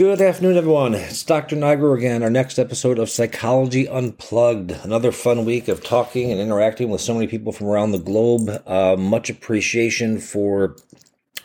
Good 0.00 0.22
afternoon, 0.22 0.56
everyone. 0.56 0.94
It's 0.94 1.22
Dr. 1.22 1.56
Nigro 1.56 1.94
again. 1.94 2.22
Our 2.22 2.30
next 2.30 2.58
episode 2.58 2.98
of 2.98 3.10
Psychology 3.10 3.86
Unplugged. 3.86 4.70
Another 4.70 5.12
fun 5.12 5.44
week 5.44 5.68
of 5.68 5.84
talking 5.84 6.32
and 6.32 6.40
interacting 6.40 6.88
with 6.88 7.02
so 7.02 7.12
many 7.12 7.26
people 7.26 7.52
from 7.52 7.66
around 7.66 7.92
the 7.92 7.98
globe. 7.98 8.62
Uh, 8.66 8.96
much 8.98 9.28
appreciation 9.28 10.18
for 10.18 10.74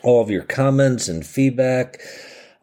all 0.02 0.22
of 0.22 0.30
your 0.30 0.42
comments 0.42 1.06
and 1.06 1.26
feedback. 1.26 2.00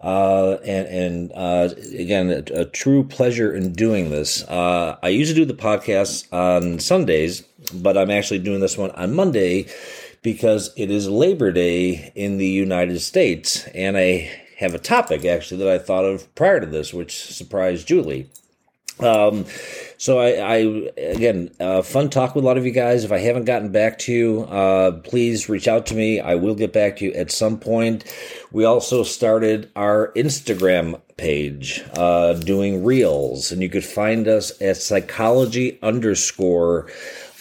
Uh, 0.01 0.53
and 0.65 0.87
and 0.87 1.31
uh, 1.35 1.69
again, 1.93 2.31
a, 2.31 2.61
a, 2.61 2.65
true 2.65 3.03
pleasure 3.03 3.53
in 3.53 3.71
doing 3.73 4.09
this. 4.09 4.41
Uh, 4.45 4.97
I 5.03 5.09
usually 5.09 5.41
do 5.41 5.45
the 5.45 5.53
podcast 5.53 6.25
on 6.33 6.79
Sundays, 6.79 7.41
but 7.71 7.99
I'm 7.99 8.09
actually 8.09 8.39
doing 8.39 8.61
this 8.61 8.79
one 8.79 8.89
on 8.91 9.13
Monday 9.13 9.67
because 10.23 10.73
it 10.75 10.89
is 10.89 11.07
Labor 11.07 11.51
Day 11.51 12.11
in 12.15 12.39
the 12.39 12.47
United 12.47 12.99
States, 12.99 13.67
and 13.75 13.95
I 13.95 14.42
have 14.57 14.73
a 14.73 14.79
topic 14.79 15.25
actually 15.25 15.63
that 15.63 15.73
I 15.73 15.77
thought 15.77 16.05
of 16.05 16.33
prior 16.35 16.59
to 16.59 16.65
this, 16.65 16.93
which 16.93 17.25
surprised 17.25 17.87
Julie. 17.87 18.29
Um, 18.99 19.45
so 19.97 20.19
I, 20.19 20.27
I 20.29 20.55
again, 20.97 21.49
uh, 21.59 21.81
fun 21.81 22.09
talk 22.09 22.35
with 22.35 22.43
a 22.43 22.47
lot 22.47 22.57
of 22.57 22.65
you 22.65 22.71
guys. 22.71 23.03
If 23.03 23.11
I 23.11 23.17
haven't 23.17 23.45
gotten 23.45 23.71
back 23.71 23.97
to 23.99 24.13
you, 24.13 24.41
uh, 24.43 24.91
please 24.99 25.49
reach 25.49 25.67
out 25.67 25.87
to 25.87 25.95
me. 25.95 26.19
I 26.19 26.35
will 26.35 26.55
get 26.55 26.73
back 26.73 26.97
to 26.97 27.05
you 27.05 27.13
at 27.13 27.31
some 27.31 27.59
point. 27.59 28.05
We 28.51 28.65
also 28.65 29.03
started 29.03 29.71
our 29.75 30.11
Instagram 30.15 31.01
page, 31.17 31.83
uh, 31.95 32.33
doing 32.33 32.83
reels, 32.83 33.51
and 33.51 33.61
you 33.61 33.69
could 33.69 33.85
find 33.85 34.27
us 34.27 34.61
at 34.61 34.77
psychology 34.77 35.79
underscore 35.81 36.87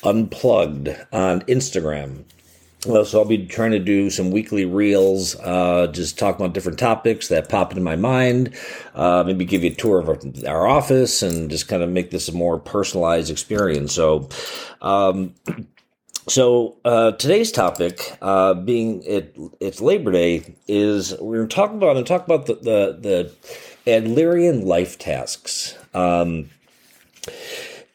unplugged 0.03 0.89
on 1.13 1.43
Instagram. 1.43 2.25
Well, 2.85 3.05
so 3.05 3.21
I'll 3.21 3.25
be 3.25 3.47
trying 3.47 3.71
to 3.71 3.79
do 3.79 4.11
some 4.11 4.33
weekly 4.33 4.65
reels, 4.65 5.37
uh, 5.37 5.87
just 5.93 6.19
talk 6.19 6.35
about 6.35 6.53
different 6.53 6.81
topics 6.81 7.29
that 7.29 7.49
pop 7.49 7.71
into 7.71 7.83
my 7.83 7.95
mind. 7.95 8.57
Uh, 8.93 9.23
maybe 9.25 9.45
give 9.45 9.63
you 9.63 9.71
a 9.71 9.75
tour 9.75 10.01
of 10.01 10.09
our, 10.09 10.19
our, 10.49 10.67
office 10.67 11.23
and 11.23 11.49
just 11.49 11.69
kind 11.69 11.85
of 11.85 11.91
make 11.91 12.11
this 12.11 12.29
a 12.29 12.33
more 12.33 12.59
personalized 12.59 13.31
experience. 13.31 13.95
So, 13.95 14.29
um, 14.81 15.33
so 16.27 16.77
uh, 16.85 17.13
today's 17.13 17.53
topic, 17.53 18.19
uh, 18.21 18.55
being 18.55 19.05
it, 19.05 19.37
it's 19.61 19.81
Labor 19.81 20.11
Day, 20.11 20.57
is 20.67 21.15
we're 21.21 21.37
going 21.37 21.49
to 21.49 21.55
talk 21.55 21.71
about 21.71 21.97
and 21.97 22.05
talk 22.05 22.25
about 22.25 22.47
the 22.47 22.55
the, 22.55 22.99
the 23.01 23.91
Adlerian 23.91 24.65
life 24.65 24.99
tasks. 24.99 25.79
Um, 25.95 26.51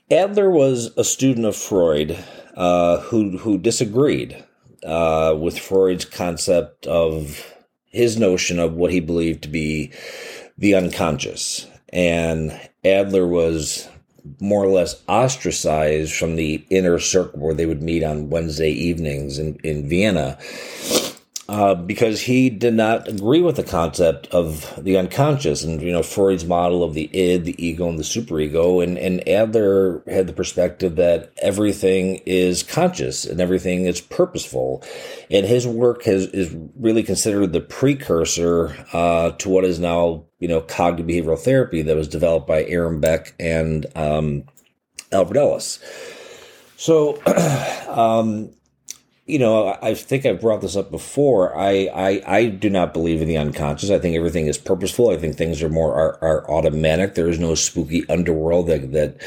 Adler 0.09 0.49
was 0.49 0.91
a 0.95 1.03
student 1.03 1.45
of 1.45 1.57
Freud 1.57 2.17
uh, 2.55 3.01
who 3.01 3.37
who 3.37 3.57
disagreed 3.57 4.45
uh, 4.87 5.35
with 5.37 5.59
Freud's 5.59 6.05
concept 6.05 6.87
of 6.87 7.53
his 7.85 8.17
notion 8.17 8.57
of 8.59 8.73
what 8.73 8.91
he 8.91 8.99
believed 8.99 9.43
to 9.43 9.49
be 9.49 9.91
the 10.57 10.73
unconscious. 10.75 11.67
And 11.89 12.57
Adler 12.83 13.27
was 13.27 13.87
more 14.39 14.63
or 14.63 14.69
less 14.69 15.01
ostracized 15.07 16.13
from 16.13 16.35
the 16.35 16.65
inner 16.69 16.99
circle 16.99 17.39
where 17.39 17.53
they 17.53 17.65
would 17.65 17.81
meet 17.81 18.03
on 18.03 18.29
Wednesday 18.29 18.71
evenings 18.71 19.37
in, 19.39 19.55
in 19.63 19.87
Vienna 19.87 20.37
uh, 21.49 21.73
because 21.75 22.21
he 22.21 22.49
did 22.49 22.73
not 22.73 23.07
agree 23.07 23.41
with 23.41 23.55
the 23.55 23.63
concept 23.63 24.27
of 24.27 24.73
the 24.83 24.97
unconscious 24.97 25.63
and 25.63 25.81
you 25.81 25.93
know 25.93 26.03
Freud's 26.03 26.43
model 26.43 26.83
of 26.83 26.93
the 26.93 27.09
id, 27.15 27.43
the 27.45 27.65
ego, 27.65 27.87
and 27.87 27.97
the 27.97 28.03
superego, 28.03 28.83
and 28.83 28.97
and 28.97 29.27
Adler 29.27 30.03
had 30.07 30.27
the 30.27 30.33
perspective 30.33 30.97
that 30.97 31.31
everything 31.41 32.17
is 32.25 32.63
conscious 32.63 33.23
and 33.23 33.39
everything 33.39 33.85
is 33.85 34.01
purposeful, 34.01 34.83
and 35.31 35.45
his 35.45 35.65
work 35.65 36.03
has 36.03 36.25
is 36.27 36.53
really 36.75 37.03
considered 37.03 37.53
the 37.53 37.61
precursor 37.61 38.75
uh, 38.91 39.31
to 39.31 39.47
what 39.47 39.63
is 39.63 39.79
now 39.79 40.25
you 40.39 40.49
know 40.49 40.59
cognitive 40.59 41.07
behavioral 41.07 41.39
therapy 41.39 41.81
that 41.81 41.95
was 41.95 42.09
developed 42.09 42.47
by 42.47 42.65
Aaron 42.65 42.99
Beck 42.99 43.33
and 43.39 43.85
um, 43.95 44.43
Albert 45.13 45.37
Ellis. 45.37 45.79
So, 46.75 47.21
um, 47.87 48.51
you 49.27 49.39
know, 49.39 49.77
I 49.81 49.93
think 49.93 50.25
I've 50.25 50.39
brought 50.39 50.61
this 50.61 50.77
up 50.77 50.89
before. 50.89 51.55
I, 51.55 51.89
I, 51.93 52.21
I 52.25 52.45
do 52.45 52.69
not 52.69 52.93
believe 52.93 53.21
in 53.21 53.27
the 53.27 53.37
unconscious. 53.37 53.91
I 53.91 53.99
think 53.99 54.15
everything 54.15 54.47
is 54.47 54.57
purposeful. 54.57 55.09
I 55.09 55.17
think 55.17 55.35
things 55.35 55.61
are 55.61 55.69
more 55.69 55.93
are, 55.93 56.17
are 56.21 56.49
automatic. 56.49 57.15
There 57.15 57.29
is 57.29 57.37
no 57.37 57.53
spooky 57.53 58.09
underworld 58.09 58.67
that 58.67 58.93
that 58.93 59.21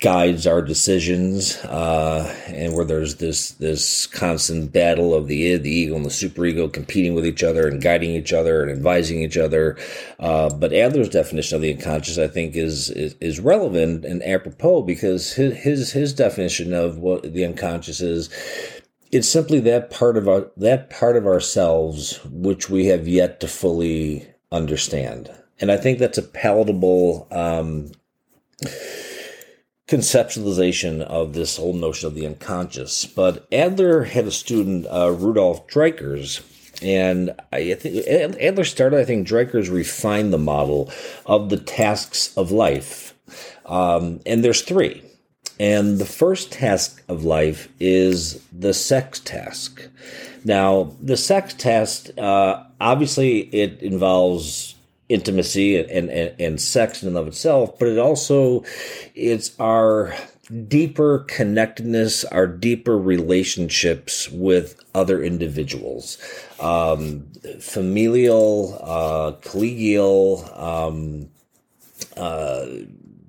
guides 0.00 0.46
our 0.46 0.60
decisions, 0.60 1.56
uh, 1.64 2.34
and 2.48 2.74
where 2.74 2.84
there's 2.84 3.16
this 3.16 3.52
this 3.52 4.06
constant 4.06 4.72
battle 4.72 5.14
of 5.14 5.28
the 5.28 5.52
id, 5.52 5.62
the 5.62 5.70
ego, 5.70 5.96
and 5.96 6.04
the 6.04 6.10
superego 6.10 6.72
competing 6.72 7.14
with 7.14 7.26
each 7.26 7.42
other 7.42 7.68
and 7.68 7.82
guiding 7.82 8.10
each 8.10 8.32
other 8.32 8.62
and 8.62 8.70
advising 8.70 9.22
each 9.22 9.36
other. 9.36 9.76
Uh, 10.18 10.48
but 10.48 10.72
Adler's 10.72 11.08
definition 11.10 11.56
of 11.56 11.62
the 11.62 11.72
unconscious, 11.72 12.18
I 12.18 12.28
think, 12.28 12.56
is, 12.56 12.88
is 12.90 13.16
is 13.20 13.38
relevant 13.38 14.06
and 14.06 14.22
apropos 14.22 14.82
because 14.82 15.34
his 15.34 15.56
his 15.58 15.92
his 15.92 16.14
definition 16.14 16.72
of 16.72 16.96
what 16.96 17.34
the 17.34 17.44
unconscious 17.44 18.00
is 18.00 18.30
it's 19.14 19.28
simply 19.28 19.60
that 19.60 19.90
part 19.90 20.16
of 20.16 20.28
our 20.28 20.50
that 20.56 20.90
part 20.90 21.16
of 21.16 21.26
ourselves 21.26 22.18
which 22.24 22.68
we 22.68 22.86
have 22.86 23.06
yet 23.06 23.38
to 23.40 23.46
fully 23.46 24.26
understand 24.50 25.30
and 25.60 25.70
i 25.70 25.76
think 25.76 25.98
that's 25.98 26.18
a 26.18 26.22
palatable 26.22 27.28
um, 27.30 27.92
conceptualization 29.86 31.00
of 31.02 31.32
this 31.32 31.56
whole 31.56 31.74
notion 31.74 32.08
of 32.08 32.14
the 32.14 32.26
unconscious 32.26 33.06
but 33.06 33.46
adler 33.52 34.02
had 34.02 34.26
a 34.26 34.32
student 34.32 34.84
uh, 34.86 35.10
rudolf 35.10 35.66
Dreikurs, 35.68 36.42
and 36.82 37.34
I 37.52 37.74
think 37.74 38.06
Adler 38.40 38.64
started, 38.64 38.98
I 38.98 39.04
think 39.04 39.28
Dreikurs 39.28 39.70
refined 39.70 40.32
the 40.32 40.38
model 40.38 40.90
of 41.24 41.48
the 41.48 41.56
tasks 41.56 42.36
of 42.36 42.50
life. 42.50 43.14
Um, 43.64 44.20
and 44.26 44.44
there's 44.44 44.60
three. 44.60 45.02
And 45.60 45.98
the 45.98 46.04
first 46.04 46.52
task 46.52 47.02
of 47.08 47.24
life 47.24 47.68
is 47.78 48.42
the 48.52 48.74
sex 48.74 49.20
task. 49.20 49.88
Now, 50.44 50.94
the 51.00 51.16
sex 51.16 51.54
task, 51.54 52.10
uh, 52.18 52.64
obviously, 52.80 53.40
it 53.54 53.80
involves 53.80 54.74
intimacy 55.08 55.78
and, 55.78 56.10
and, 56.10 56.34
and 56.40 56.60
sex 56.60 57.02
in 57.02 57.08
and 57.08 57.16
of 57.16 57.28
itself, 57.28 57.78
but 57.78 57.88
it 57.88 57.98
also, 57.98 58.64
it's 59.14 59.58
our 59.60 60.14
deeper 60.68 61.20
connectedness, 61.20 62.24
our 62.24 62.46
deeper 62.46 62.98
relationships 62.98 64.30
with 64.30 64.80
other 64.94 65.22
individuals, 65.22 66.18
um, 66.60 67.26
familial, 67.60 68.78
uh, 68.82 69.32
collegial, 69.40 70.58
um, 70.58 71.28
uh, 72.16 72.66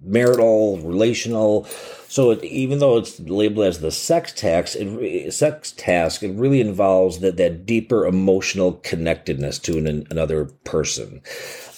marital, 0.06 0.78
relational. 0.80 1.66
So 2.08 2.32
it, 2.32 2.44
even 2.44 2.80
though 2.80 2.98
it's 2.98 3.20
labeled 3.20 3.66
as 3.66 3.80
the 3.80 3.92
sex 3.92 4.32
task, 4.32 4.78
it, 4.80 5.34
sex 5.34 5.72
task, 5.72 6.24
it 6.24 6.34
really 6.36 6.62
involves 6.62 7.20
that 7.20 7.38
that 7.38 7.66
deeper 7.66 8.06
emotional 8.06 8.74
connectedness 8.84 9.60
to 9.60 9.78
an, 9.78 10.08
another 10.10 10.46
person. 10.64 11.22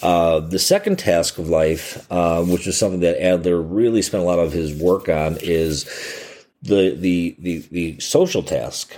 Uh, 0.03 0.39
the 0.39 0.59
second 0.59 0.99
task 0.99 1.39
of 1.39 1.49
life, 1.49 2.05
uh, 2.11 2.43
which 2.43 2.67
is 2.67 2.77
something 2.77 2.99
that 2.99 3.21
Adler 3.21 3.59
really 3.59 4.01
spent 4.01 4.23
a 4.23 4.27
lot 4.27 4.39
of 4.39 4.51
his 4.51 4.79
work 4.79 5.09
on, 5.09 5.37
is 5.41 5.85
the 6.61 6.95
the 6.95 7.35
the, 7.39 7.57
the 7.71 7.99
social 7.99 8.43
task, 8.43 8.95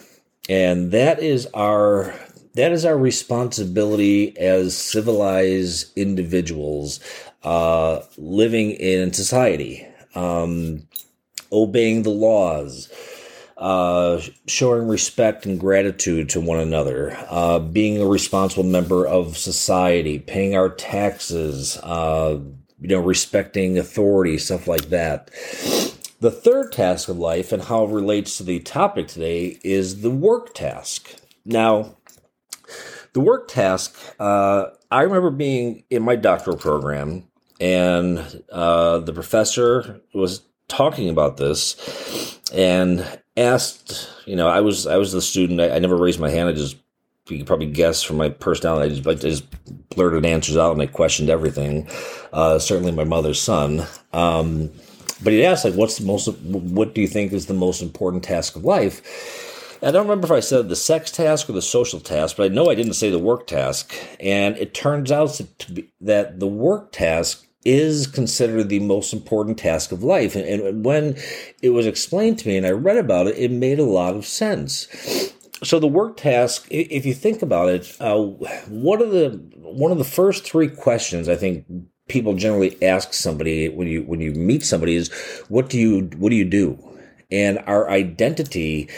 and 0.49 0.91
that 0.91 1.19
is 1.19 1.47
our 1.53 2.13
that 2.59 2.73
is 2.73 2.83
our 2.83 2.97
responsibility 2.97 4.37
as 4.37 4.75
civilized 4.77 5.97
individuals 5.97 6.99
uh, 7.43 8.01
living 8.17 8.71
in 8.71 9.13
society, 9.13 9.87
um, 10.13 10.85
obeying 11.53 12.03
the 12.03 12.09
laws, 12.09 12.91
uh, 13.57 14.19
showing 14.47 14.89
respect 14.89 15.45
and 15.45 15.57
gratitude 15.57 16.29
to 16.29 16.41
one 16.41 16.59
another, 16.59 17.17
uh, 17.29 17.59
being 17.59 18.01
a 18.01 18.05
responsible 18.05 18.63
member 18.63 19.07
of 19.07 19.37
society, 19.37 20.19
paying 20.19 20.53
our 20.53 20.69
taxes, 20.69 21.77
uh, 21.83 22.37
you 22.81 22.87
know, 22.89 22.99
respecting 22.99 23.77
authority, 23.77 24.37
stuff 24.37 24.67
like 24.67 24.89
that. 24.89 25.29
The 26.19 26.31
third 26.31 26.73
task 26.73 27.07
of 27.07 27.17
life 27.17 27.53
and 27.53 27.63
how 27.63 27.85
it 27.85 27.91
relates 27.91 28.37
to 28.37 28.43
the 28.43 28.59
topic 28.59 29.07
today 29.07 29.57
is 29.63 30.01
the 30.01 30.11
work 30.11 30.53
task. 30.53 31.15
Now, 31.45 31.95
the 33.13 33.19
work 33.19 33.47
task, 33.47 33.95
uh, 34.19 34.67
I 34.91 35.01
remember 35.01 35.29
being 35.29 35.83
in 35.89 36.03
my 36.03 36.15
doctoral 36.15 36.57
program 36.57 37.23
and 37.59 38.43
uh, 38.51 38.99
the 38.99 39.13
professor 39.13 40.01
was 40.13 40.41
talking 40.67 41.09
about 41.09 41.37
this 41.37 42.39
and 42.53 43.19
asked 43.35 44.09
you 44.25 44.35
know 44.35 44.47
i 44.47 44.59
was 44.59 44.85
i 44.85 44.97
was 44.97 45.11
the 45.11 45.21
student. 45.21 45.59
I, 45.59 45.71
I 45.71 45.79
never 45.79 45.97
raised 45.97 46.19
my 46.19 46.29
hand. 46.29 46.47
I 46.47 46.53
just 46.53 46.77
you 47.27 47.37
can 47.37 47.45
probably 47.45 47.67
guess 47.67 48.01
from 48.01 48.17
my 48.17 48.29
personality 48.29 48.91
i 48.91 48.95
just, 48.95 49.07
I 49.07 49.13
just 49.29 49.89
blurted 49.89 50.25
answers 50.25 50.57
out 50.57 50.73
and 50.73 50.81
i 50.81 50.87
questioned 50.87 51.29
everything 51.29 51.87
uh, 52.33 52.59
certainly 52.59 52.91
my 52.91 53.03
mother's 53.03 53.41
son. 53.41 53.85
Um, 54.13 54.71
but 55.23 55.33
he 55.33 55.43
asked 55.43 55.65
like 55.65 55.73
what's 55.73 55.97
the 55.97 56.05
most 56.05 56.27
what 56.39 56.93
do 56.93 57.01
you 57.01 57.07
think 57.07 57.33
is 57.33 57.47
the 57.47 57.53
most 57.53 57.81
important 57.81 58.23
task 58.23 58.55
of 58.55 58.63
life 58.63 59.01
I 59.81 59.91
don't 59.91 60.07
remember 60.07 60.25
if 60.25 60.31
I 60.31 60.41
said 60.41 60.67
the 60.67 60.75
sex 60.75 61.09
task 61.09 61.49
or 61.49 61.53
the 61.53 61.61
social 61.61 62.01
task, 62.01 62.35
but 62.35 62.51
I 62.51 62.53
know 62.53 62.69
I 62.69 62.75
didn't 62.75 62.93
say 62.93 63.09
the 63.09 63.19
work 63.19 63.47
task. 63.47 63.93
And 64.19 64.57
it 64.57 64.73
turns 64.73 65.11
out 65.11 65.39
be, 65.73 65.89
that 66.01 66.39
the 66.39 66.47
work 66.47 66.91
task 66.91 67.45
is 67.63 68.07
considered 68.07 68.67
the 68.67 68.79
most 68.79 69.13
important 69.13 69.57
task 69.57 69.91
of 69.91 70.03
life. 70.03 70.35
And, 70.35 70.45
and 70.45 70.85
when 70.85 71.17
it 71.61 71.69
was 71.69 71.85
explained 71.85 72.39
to 72.39 72.47
me 72.47 72.57
and 72.57 72.65
I 72.65 72.71
read 72.71 72.97
about 72.97 73.27
it, 73.27 73.37
it 73.37 73.51
made 73.51 73.79
a 73.79 73.85
lot 73.85 74.15
of 74.15 74.25
sense. 74.25 74.87
So 75.63 75.79
the 75.79 75.87
work 75.87 76.17
task, 76.17 76.67
if 76.69 77.05
you 77.05 77.13
think 77.13 77.41
about 77.41 77.69
it, 77.69 77.95
uh, 77.99 78.17
what 78.17 79.01
are 79.01 79.09
the 79.09 79.41
one 79.57 79.91
of 79.91 79.97
the 79.97 80.03
first 80.05 80.45
three 80.45 80.69
questions 80.69 81.27
I 81.29 81.35
think 81.35 81.65
people 82.07 82.33
generally 82.33 82.81
ask 82.81 83.13
somebody 83.13 83.67
when 83.69 83.87
you 83.87 84.03
when 84.03 84.21
you 84.21 84.31
meet 84.31 84.63
somebody 84.63 84.95
is, 84.95 85.11
"What 85.49 85.69
do 85.69 85.77
you 85.77 86.09
what 86.17 86.29
do 86.29 86.37
you 86.37 86.45
do?" 86.45 86.79
And 87.29 87.59
our 87.67 87.89
identity 87.89 88.89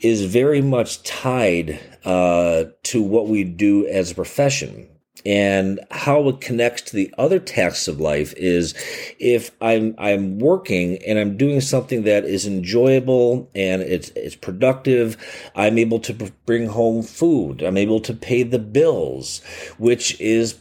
is 0.00 0.24
very 0.24 0.60
much 0.60 1.02
tied 1.02 1.80
uh, 2.04 2.64
to 2.84 3.02
what 3.02 3.28
we 3.28 3.44
do 3.44 3.86
as 3.86 4.10
a 4.10 4.14
profession. 4.14 4.88
And 5.24 5.80
how 5.90 6.28
it 6.28 6.40
connects 6.40 6.82
to 6.82 6.96
the 6.96 7.12
other 7.18 7.40
tasks 7.40 7.88
of 7.88 7.98
life 7.98 8.32
is 8.36 8.74
if 9.18 9.50
I'm 9.60 9.96
I'm 9.98 10.38
working 10.38 10.98
and 11.04 11.18
I'm 11.18 11.36
doing 11.36 11.60
something 11.60 12.04
that 12.04 12.24
is 12.24 12.46
enjoyable 12.46 13.50
and 13.52 13.82
it's 13.82 14.10
it's 14.10 14.36
productive, 14.36 15.16
I'm 15.56 15.78
able 15.78 15.98
to 16.00 16.30
bring 16.44 16.68
home 16.68 17.02
food. 17.02 17.62
I'm 17.62 17.76
able 17.76 17.98
to 18.00 18.14
pay 18.14 18.44
the 18.44 18.60
bills, 18.60 19.42
which 19.78 20.20
is 20.20 20.60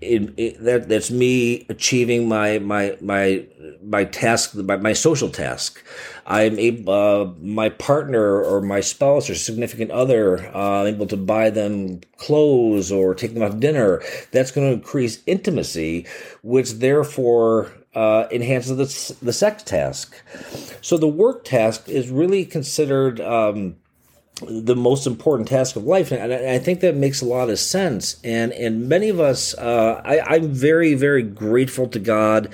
it, 0.00 0.32
it, 0.38 0.64
that 0.64 0.88
that's 0.88 1.10
me 1.10 1.66
achieving 1.68 2.28
my 2.28 2.58
my 2.58 2.96
my 3.00 3.44
my 3.82 4.04
task 4.04 4.54
my, 4.54 4.76
my 4.76 4.92
social 4.92 5.28
task. 5.28 5.84
I'm 6.26 6.58
able 6.58 6.92
uh, 6.92 7.32
my 7.40 7.68
partner 7.68 8.42
or 8.42 8.60
my 8.60 8.80
spouse 8.80 9.28
or 9.28 9.34
significant 9.34 9.90
other 9.90 10.46
uh, 10.56 10.84
able 10.84 11.06
to 11.08 11.16
buy 11.16 11.50
them 11.50 12.00
clothes 12.16 12.90
or 12.90 13.14
take 13.14 13.34
them 13.34 13.42
out 13.42 13.60
dinner. 13.60 14.02
That's 14.32 14.50
going 14.50 14.68
to 14.68 14.72
increase 14.72 15.22
intimacy 15.26 16.06
which 16.42 16.72
therefore 16.74 17.70
uh, 17.94 18.26
enhances 18.30 18.76
the, 18.76 19.24
the 19.24 19.32
sex 19.32 19.62
task. 19.62 20.14
So 20.80 20.96
the 20.96 21.08
work 21.08 21.44
task 21.44 21.88
is 21.88 22.08
really 22.08 22.44
considered 22.44 23.20
um, 23.20 23.76
the 24.48 24.76
most 24.76 25.06
important 25.06 25.48
task 25.48 25.76
of 25.76 25.84
life, 25.84 26.12
and 26.12 26.32
I, 26.32 26.58
think 26.58 26.80
that 26.80 26.94
makes 26.94 27.20
a 27.20 27.26
lot 27.26 27.50
of 27.50 27.58
sense. 27.58 28.16
And 28.24 28.52
and 28.52 28.88
many 28.88 29.08
of 29.08 29.20
us, 29.20 29.54
uh, 29.54 30.00
I, 30.04 30.20
I'm 30.20 30.52
very 30.52 30.94
very 30.94 31.22
grateful 31.22 31.88
to 31.88 31.98
God 31.98 32.52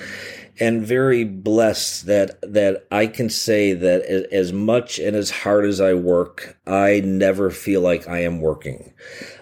and 0.59 0.87
very 0.87 1.25
blessed 1.25 2.07
that 2.07 2.41
that 2.43 2.87
I 2.91 3.07
can 3.07 3.29
say 3.29 3.73
that 3.73 4.03
as 4.33 4.53
much 4.53 4.99
and 4.99 5.17
as 5.17 5.31
hard 5.31 5.65
as 5.65 5.81
I 5.81 5.95
work, 5.95 6.59
I 6.67 7.01
never 7.05 7.51
feel 7.51 7.81
like 7.81 8.09
I 8.09 8.21
am 8.21 8.41
working. 8.41 8.93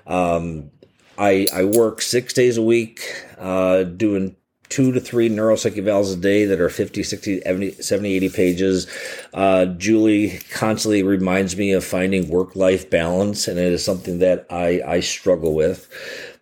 Um, 0.06 0.70
I 1.18 1.46
I 1.52 1.64
work 1.64 2.02
six 2.02 2.32
days 2.32 2.56
a 2.56 2.62
week, 2.62 3.00
uh, 3.38 3.84
doing 3.84 4.36
two 4.68 4.92
to 4.92 5.00
three 5.00 5.28
neuropsych 5.28 5.76
evals 5.76 6.12
a 6.12 6.16
day 6.16 6.44
that 6.44 6.60
are 6.60 6.68
50, 6.68 7.02
60, 7.02 7.40
70, 7.80 8.14
80 8.14 8.28
pages. 8.30 8.86
Uh, 9.32 9.66
Julie 9.66 10.38
constantly 10.50 11.02
reminds 11.02 11.56
me 11.56 11.72
of 11.72 11.84
finding 11.84 12.28
work 12.28 12.56
life 12.56 12.90
balance, 12.90 13.48
and 13.48 13.58
it 13.58 13.72
is 13.72 13.84
something 13.84 14.18
that 14.18 14.46
I, 14.50 14.82
I 14.86 15.00
struggle 15.00 15.54
with. 15.54 15.88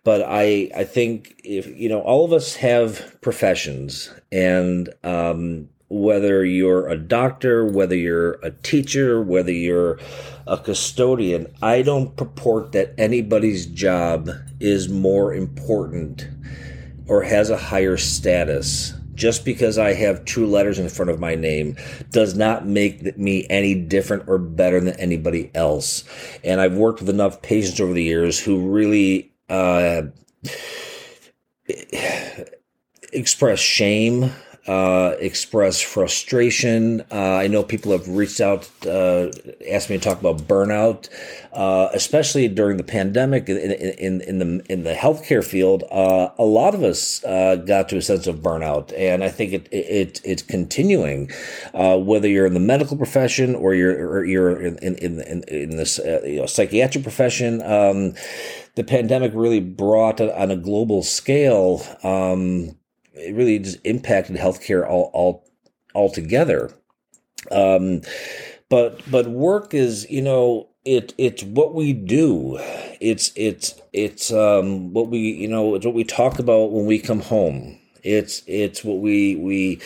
But 0.03 0.23
I, 0.27 0.69
I 0.75 0.83
think 0.83 1.39
if, 1.43 1.67
you 1.67 1.87
know, 1.87 2.01
all 2.01 2.25
of 2.25 2.33
us 2.33 2.55
have 2.55 3.17
professions, 3.21 4.09
and 4.31 4.93
um, 5.03 5.69
whether 5.89 6.43
you're 6.43 6.87
a 6.89 6.97
doctor, 6.97 7.65
whether 7.65 7.95
you're 7.95 8.33
a 8.43 8.51
teacher, 8.51 9.21
whether 9.21 9.51
you're 9.51 9.99
a 10.47 10.57
custodian, 10.57 11.47
I 11.61 11.83
don't 11.83 12.15
purport 12.17 12.71
that 12.73 12.93
anybody's 12.97 13.65
job 13.65 14.29
is 14.59 14.89
more 14.89 15.33
important 15.33 16.27
or 17.07 17.23
has 17.23 17.49
a 17.49 17.57
higher 17.57 17.97
status 17.97 18.93
just 19.15 19.45
because 19.45 19.77
I 19.77 19.93
have 19.93 20.25
two 20.25 20.45
letters 20.45 20.79
in 20.79 20.89
front 20.89 21.11
of 21.11 21.19
my 21.19 21.35
name 21.35 21.75
does 22.09 22.35
not 22.35 22.65
make 22.65 23.17
me 23.17 23.45
any 23.49 23.75
different 23.75 24.23
or 24.27 24.37
better 24.37 24.79
than 24.79 24.99
anybody 24.99 25.51
else. 25.53 26.03
And 26.43 26.59
I've 26.59 26.73
worked 26.73 26.99
with 26.99 27.09
enough 27.09 27.41
patients 27.41 27.79
over 27.79 27.93
the 27.93 28.03
years 28.03 28.39
who 28.39 28.71
really 28.71 29.31
uh, 29.49 30.03
express 33.13 33.59
shame 33.59 34.31
uh, 34.67 35.15
express 35.19 35.81
frustration. 35.81 37.01
Uh, 37.11 37.35
I 37.35 37.47
know 37.47 37.63
people 37.63 37.91
have 37.91 38.07
reached 38.07 38.39
out, 38.39 38.69
uh, 38.85 39.29
asked 39.69 39.89
me 39.89 39.97
to 39.97 40.03
talk 40.03 40.19
about 40.19 40.47
burnout, 40.47 41.09
uh, 41.51 41.89
especially 41.93 42.47
during 42.47 42.77
the 42.77 42.83
pandemic 42.83 43.49
in, 43.49 43.57
in, 43.57 44.21
in 44.21 44.39
the 44.39 44.65
in 44.71 44.83
the 44.83 44.93
healthcare 44.93 45.43
field. 45.43 45.83
Uh, 45.91 46.29
a 46.37 46.45
lot 46.45 46.73
of 46.73 46.83
us 46.83 47.23
uh, 47.25 47.57
got 47.57 47.89
to 47.89 47.97
a 47.97 48.01
sense 48.01 48.25
of 48.25 48.37
burnout, 48.37 48.93
and 48.97 49.23
I 49.23 49.29
think 49.29 49.51
it, 49.51 49.67
it 49.71 50.21
it's 50.23 50.41
continuing. 50.41 51.29
whether 51.73 52.27
you're 52.29 52.45
in 52.45 52.53
the 52.53 52.59
medical 52.59 52.95
profession 52.95 53.55
or 53.55 53.73
you're 53.73 54.07
or 54.07 54.23
you're 54.23 54.61
in 54.61 54.77
in 54.77 54.95
in, 54.95 55.43
in 55.43 55.77
this 55.77 55.97
you 55.97 56.37
know, 56.37 56.45
psychiatric 56.45 57.03
profession. 57.03 57.61
Um, 57.63 58.13
the 58.75 58.83
pandemic 58.83 59.33
really 59.35 59.59
brought 59.59 60.19
on 60.19 60.49
a 60.49 60.55
global 60.55 61.03
scale 61.03 61.85
um, 62.03 62.75
it 63.13 63.35
really 63.35 63.59
just 63.59 63.79
impacted 63.83 64.35
healthcare 64.35 64.87
all 64.87 65.11
all 65.13 65.45
altogether. 65.95 66.71
Um, 67.51 68.01
but 68.69 68.99
but 69.09 69.27
work 69.27 69.73
is 69.73 70.09
you 70.09 70.21
know 70.21 70.69
it 70.85 71.13
it's 71.17 71.43
what 71.43 71.73
we 71.73 71.93
do. 71.93 72.57
It's 72.99 73.31
it's 73.35 73.75
it's 73.93 74.31
um, 74.31 74.93
what 74.93 75.09
we 75.09 75.19
you 75.19 75.47
know 75.47 75.75
it's 75.75 75.85
what 75.85 75.95
we 75.95 76.03
talk 76.03 76.39
about 76.39 76.71
when 76.71 76.85
we 76.85 76.99
come 76.99 77.21
home. 77.21 77.79
It's 78.03 78.43
it's 78.47 78.83
what 78.83 78.99
we 78.99 79.35
we 79.35 79.79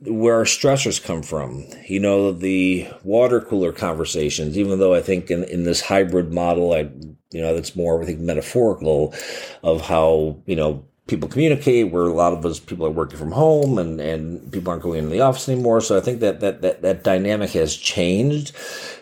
where 0.00 0.36
our 0.36 0.44
stressors 0.44 1.02
come 1.02 1.22
from. 1.22 1.64
You 1.86 2.00
know, 2.00 2.32
the 2.32 2.88
water 3.02 3.40
cooler 3.40 3.72
conversations, 3.72 4.58
even 4.58 4.78
though 4.78 4.94
I 4.94 5.00
think 5.00 5.30
in, 5.30 5.44
in 5.44 5.64
this 5.64 5.80
hybrid 5.80 6.32
model, 6.32 6.72
I, 6.72 6.90
you 7.30 7.40
know, 7.40 7.54
that's 7.54 7.74
more, 7.76 8.02
I 8.02 8.06
think, 8.06 8.20
metaphorical 8.20 9.14
of 9.62 9.80
how, 9.80 10.42
you 10.46 10.56
know, 10.56 10.84
people 11.06 11.28
communicate 11.28 11.90
where 11.90 12.04
a 12.04 12.14
lot 12.14 12.32
of 12.32 12.44
us 12.46 12.58
people 12.58 12.86
are 12.86 12.90
working 12.90 13.18
from 13.18 13.32
home 13.32 13.78
and, 13.78 14.00
and 14.00 14.50
people 14.52 14.70
aren't 14.70 14.82
going 14.82 14.98
into 14.98 15.10
the 15.10 15.20
office 15.20 15.48
anymore. 15.48 15.80
So 15.80 15.96
I 15.96 16.00
think 16.00 16.20
that 16.20 16.40
that, 16.40 16.62
that, 16.62 16.82
that 16.82 17.04
dynamic 17.04 17.50
has 17.50 17.76
changed. 17.76 18.54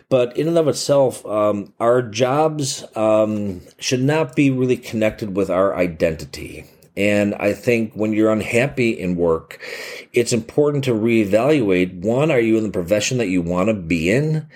But 0.09 0.37
in 0.37 0.47
and 0.49 0.59
of 0.59 0.69
itself, 0.69 1.25
um, 1.25 1.73
our 1.81 2.03
jobs 2.03 2.85
um, 2.97 3.63
should 3.79 4.03
not 4.03 4.37
be 4.37 4.51
really 4.51 4.77
connected 4.77 5.37
with 5.37 5.49
our 5.49 5.75
identity. 5.75 6.67
And 6.97 7.35
I 7.37 7.55
think 7.55 7.95
when 7.95 8.13
you're 8.13 8.31
unhappy 8.31 8.91
in 8.91 9.17
work, 9.17 9.59
it's 10.13 10.32
important 10.32 10.85
to 10.85 10.93
reevaluate 10.93 11.94
one, 12.03 12.31
are 12.31 12.41
you 12.41 12.59
in 12.59 12.65
the 12.65 12.71
profession 12.71 13.17
that 13.19 13.29
you 13.29 13.41
want 13.41 13.69
to 13.69 13.75
be 13.75 14.11
in? 14.11 14.47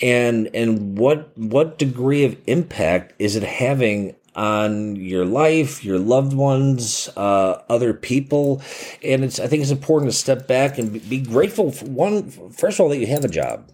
And 0.00 0.48
and 0.54 0.96
what 0.98 1.36
what 1.36 1.78
degree 1.78 2.24
of 2.24 2.36
impact 2.46 3.12
is 3.18 3.36
it 3.36 3.42
having 3.42 4.16
on 4.34 4.96
your 4.96 5.24
life, 5.24 5.84
your 5.84 5.98
loved 5.98 6.32
ones, 6.32 7.08
uh, 7.16 7.62
other 7.68 7.92
people, 7.92 8.62
and 9.02 9.24
it's. 9.24 9.38
I 9.38 9.46
think 9.46 9.62
it's 9.62 9.70
important 9.70 10.10
to 10.10 10.16
step 10.16 10.46
back 10.46 10.78
and 10.78 11.08
be 11.08 11.20
grateful. 11.20 11.70
For 11.70 11.86
one, 11.86 12.30
first 12.50 12.78
of 12.78 12.84
all, 12.84 12.88
that 12.90 12.98
you 12.98 13.06
have 13.06 13.24
a 13.24 13.28
job 13.28 13.64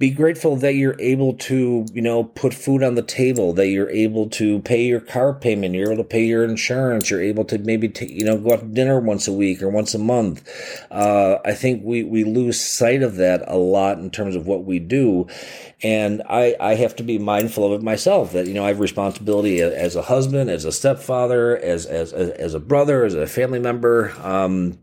be 0.00 0.10
grateful 0.10 0.56
that 0.56 0.76
you're 0.76 0.98
able 0.98 1.34
to, 1.34 1.84
you 1.92 2.00
know, 2.00 2.24
put 2.24 2.54
food 2.54 2.82
on 2.82 2.94
the 2.94 3.02
table, 3.02 3.52
that 3.52 3.66
you're 3.66 3.90
able 3.90 4.30
to 4.30 4.58
pay 4.60 4.82
your 4.82 4.98
car 4.98 5.34
payment, 5.34 5.74
you're 5.74 5.92
able 5.92 6.02
to 6.02 6.08
pay 6.08 6.24
your 6.24 6.42
insurance, 6.42 7.10
you're 7.10 7.20
able 7.20 7.44
to 7.44 7.58
maybe, 7.58 7.86
t- 7.86 8.10
you 8.10 8.24
know, 8.24 8.38
go 8.38 8.54
out 8.54 8.60
to 8.60 8.66
dinner 8.66 8.98
once 8.98 9.28
a 9.28 9.32
week 9.32 9.60
or 9.60 9.68
once 9.68 9.92
a 9.92 9.98
month. 9.98 10.48
Uh, 10.90 11.36
I 11.44 11.52
think 11.52 11.82
we, 11.84 12.02
we 12.02 12.24
lose 12.24 12.58
sight 12.58 13.02
of 13.02 13.16
that 13.16 13.44
a 13.46 13.58
lot 13.58 13.98
in 13.98 14.10
terms 14.10 14.36
of 14.36 14.46
what 14.46 14.64
we 14.64 14.78
do. 14.78 15.26
And 15.82 16.22
I, 16.26 16.56
I 16.58 16.76
have 16.76 16.96
to 16.96 17.02
be 17.02 17.18
mindful 17.18 17.66
of 17.66 17.78
it 17.78 17.84
myself 17.84 18.32
that, 18.32 18.46
you 18.46 18.54
know, 18.54 18.64
I 18.64 18.68
have 18.68 18.80
responsibility 18.80 19.60
as 19.60 19.96
a 19.96 20.02
husband, 20.02 20.48
as 20.48 20.64
a 20.64 20.72
stepfather, 20.72 21.58
as, 21.58 21.84
as, 21.84 22.14
as 22.14 22.54
a 22.54 22.60
brother, 22.60 23.04
as 23.04 23.12
a 23.12 23.26
family 23.26 23.58
member. 23.58 24.14
Um, 24.22 24.78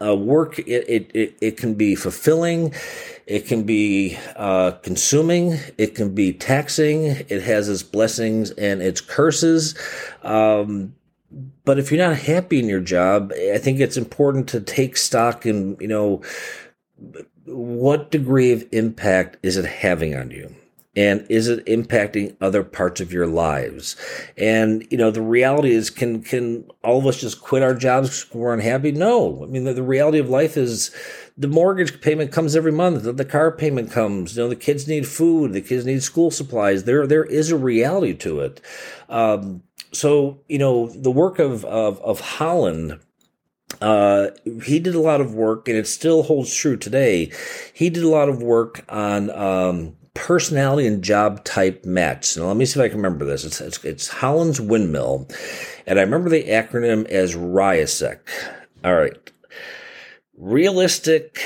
uh, 0.00 0.16
work 0.16 0.58
it, 0.60 0.84
it, 0.88 1.10
it, 1.14 1.38
it 1.40 1.56
can 1.56 1.74
be 1.74 1.94
fulfilling 1.94 2.72
it 3.30 3.46
can 3.46 3.62
be 3.62 4.18
uh, 4.34 4.72
consuming. 4.82 5.56
It 5.78 5.94
can 5.94 6.16
be 6.16 6.32
taxing. 6.32 7.04
It 7.04 7.42
has 7.44 7.68
its 7.68 7.84
blessings 7.84 8.50
and 8.50 8.82
its 8.82 9.00
curses. 9.00 9.78
Um, 10.24 10.96
but 11.64 11.78
if 11.78 11.92
you're 11.92 12.04
not 12.04 12.16
happy 12.16 12.58
in 12.58 12.68
your 12.68 12.80
job, 12.80 13.32
I 13.32 13.58
think 13.58 13.78
it's 13.78 13.96
important 13.96 14.48
to 14.48 14.60
take 14.60 14.96
stock 14.96 15.46
and 15.46 15.80
you 15.80 15.86
know, 15.86 16.22
what 17.44 18.10
degree 18.10 18.50
of 18.50 18.66
impact 18.72 19.36
is 19.44 19.56
it 19.56 19.64
having 19.64 20.16
on 20.16 20.32
you? 20.32 20.52
And 20.96 21.24
is 21.30 21.46
it 21.46 21.64
impacting 21.66 22.36
other 22.40 22.64
parts 22.64 23.00
of 23.00 23.12
your 23.12 23.26
lives? 23.26 23.96
And 24.36 24.86
you 24.90 24.98
know 24.98 25.10
the 25.10 25.22
reality 25.22 25.70
is 25.70 25.88
can 25.90 26.22
can 26.22 26.68
all 26.82 26.98
of 26.98 27.06
us 27.06 27.20
just 27.20 27.40
quit 27.40 27.62
our 27.62 27.74
jobs 27.74 28.24
because 28.24 28.34
we're 28.34 28.54
unhappy? 28.54 28.92
No. 28.92 29.44
I 29.44 29.46
mean 29.46 29.64
the, 29.64 29.72
the, 29.72 29.82
reality 29.82 30.18
of 30.18 30.28
life 30.28 30.56
is 30.56 30.90
the 31.36 31.48
mortgage 31.48 32.00
payment 32.00 32.32
comes 32.32 32.56
every 32.56 32.72
month 32.72 33.04
the, 33.04 33.12
the 33.12 33.24
car 33.24 33.52
payment 33.52 33.90
comes 33.90 34.36
you 34.36 34.42
know 34.42 34.48
the 34.48 34.56
kids 34.56 34.88
need 34.88 35.06
food 35.06 35.52
the 35.52 35.60
kids 35.60 35.86
need 35.86 36.02
school 36.02 36.30
supplies. 36.30 36.84
There 36.84 37.06
there 37.06 37.24
is 37.24 37.50
a 37.50 37.56
reality 37.56 38.14
to 38.14 38.40
it. 38.40 38.60
Um, 39.08 39.62
so 39.92 40.40
you 40.48 40.58
know 40.58 40.88
the 40.88 41.10
work 41.10 41.38
of 41.38 41.64
of, 41.64 42.00
of 42.02 42.20
holland 42.20 43.00
uh, 43.80 44.30
he 44.64 44.78
did 44.78 44.94
a 44.94 45.00
lot 45.00 45.20
of 45.20 45.32
work, 45.32 45.68
and 45.68 45.76
it 45.78 45.86
still 45.86 46.24
holds 46.24 46.54
true 46.54 46.76
today. 46.76 47.30
He 47.72 47.88
did 47.88 48.02
a 48.02 48.08
lot 48.08 48.28
of 48.28 48.42
work 48.42 48.84
on 48.88 49.30
um, 49.30 49.96
personality 50.14 50.86
and 50.86 51.02
job 51.02 51.44
type 51.44 51.84
match. 51.84 52.36
Now, 52.36 52.46
let 52.46 52.56
me 52.56 52.64
see 52.64 52.80
if 52.80 52.84
I 52.84 52.88
can 52.88 52.98
remember 52.98 53.24
this. 53.24 53.44
It's, 53.44 53.60
it's, 53.60 53.84
it's 53.84 54.08
Holland's 54.08 54.60
Windmill, 54.60 55.28
and 55.86 55.98
I 55.98 56.02
remember 56.02 56.28
the 56.28 56.44
acronym 56.44 57.06
as 57.06 57.34
RIASEC. 57.34 58.18
All 58.84 58.94
right. 58.94 59.32
Realistic, 60.36 61.40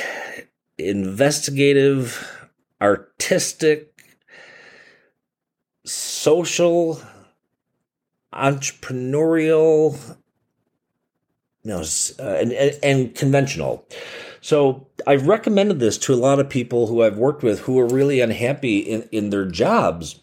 investigative, 0.78 2.49
artistic, 2.80 3.90
social, 5.85 7.00
entrepreneurial, 8.33 9.99
you 11.62 11.71
know, 11.71 11.83
uh, 12.18 12.37
and, 12.37 12.52
and, 12.52 12.78
and 12.83 13.14
conventional. 13.14 13.87
So 14.44 14.88
I've 15.06 15.26
recommended 15.26 15.80
this 15.80 15.96
to 15.96 16.12
a 16.12 16.16
lot 16.16 16.38
of 16.38 16.50
people 16.50 16.86
who 16.86 17.02
I've 17.02 17.16
worked 17.16 17.42
with 17.42 17.60
who 17.60 17.78
are 17.80 17.86
really 17.86 18.20
unhappy 18.20 18.80
in, 18.80 19.08
in 19.10 19.30
their 19.30 19.46
jobs. 19.46 20.20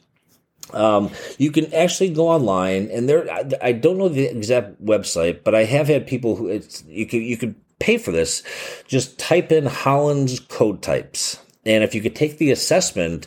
Um, 0.73 1.09
you 1.39 1.51
can 1.51 1.73
actually 1.73 2.13
go 2.13 2.27
online, 2.27 2.87
and 2.91 3.09
there. 3.09 3.27
I 3.63 3.71
don't 3.71 3.97
know 3.97 4.09
the 4.09 4.25
exact 4.25 4.79
website, 4.85 5.43
but 5.43 5.55
I 5.55 5.63
have 5.63 5.87
had 5.87 6.05
people 6.05 6.35
who 6.35 6.49
it's 6.49 6.83
you 6.87 7.07
could 7.07 7.23
you 7.23 7.35
could 7.35 7.55
pay 7.79 7.97
for 7.97 8.11
this. 8.11 8.43
Just 8.87 9.17
type 9.17 9.51
in 9.51 9.65
Holland's 9.65 10.39
code 10.39 10.83
types, 10.83 11.39
and 11.65 11.83
if 11.83 11.95
you 11.95 12.01
could 12.01 12.15
take 12.15 12.37
the 12.37 12.51
assessment, 12.51 13.25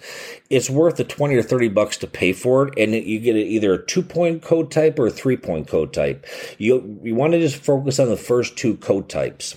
it's 0.48 0.70
worth 0.70 0.94
the 0.94 1.02
20 1.02 1.34
or 1.34 1.42
30 1.42 1.70
bucks 1.70 1.96
to 1.98 2.06
pay 2.06 2.32
for 2.32 2.68
it. 2.68 2.78
And 2.78 2.94
you 2.94 3.18
get 3.18 3.34
either 3.34 3.74
a 3.74 3.84
two 3.84 4.02
point 4.02 4.42
code 4.42 4.70
type 4.70 5.00
or 5.00 5.08
a 5.08 5.10
three 5.10 5.36
point 5.36 5.66
code 5.66 5.92
type. 5.92 6.24
You, 6.56 7.00
you 7.02 7.16
want 7.16 7.32
to 7.32 7.40
just 7.40 7.56
focus 7.56 7.98
on 7.98 8.10
the 8.10 8.16
first 8.16 8.56
two 8.56 8.76
code 8.76 9.08
types. 9.08 9.56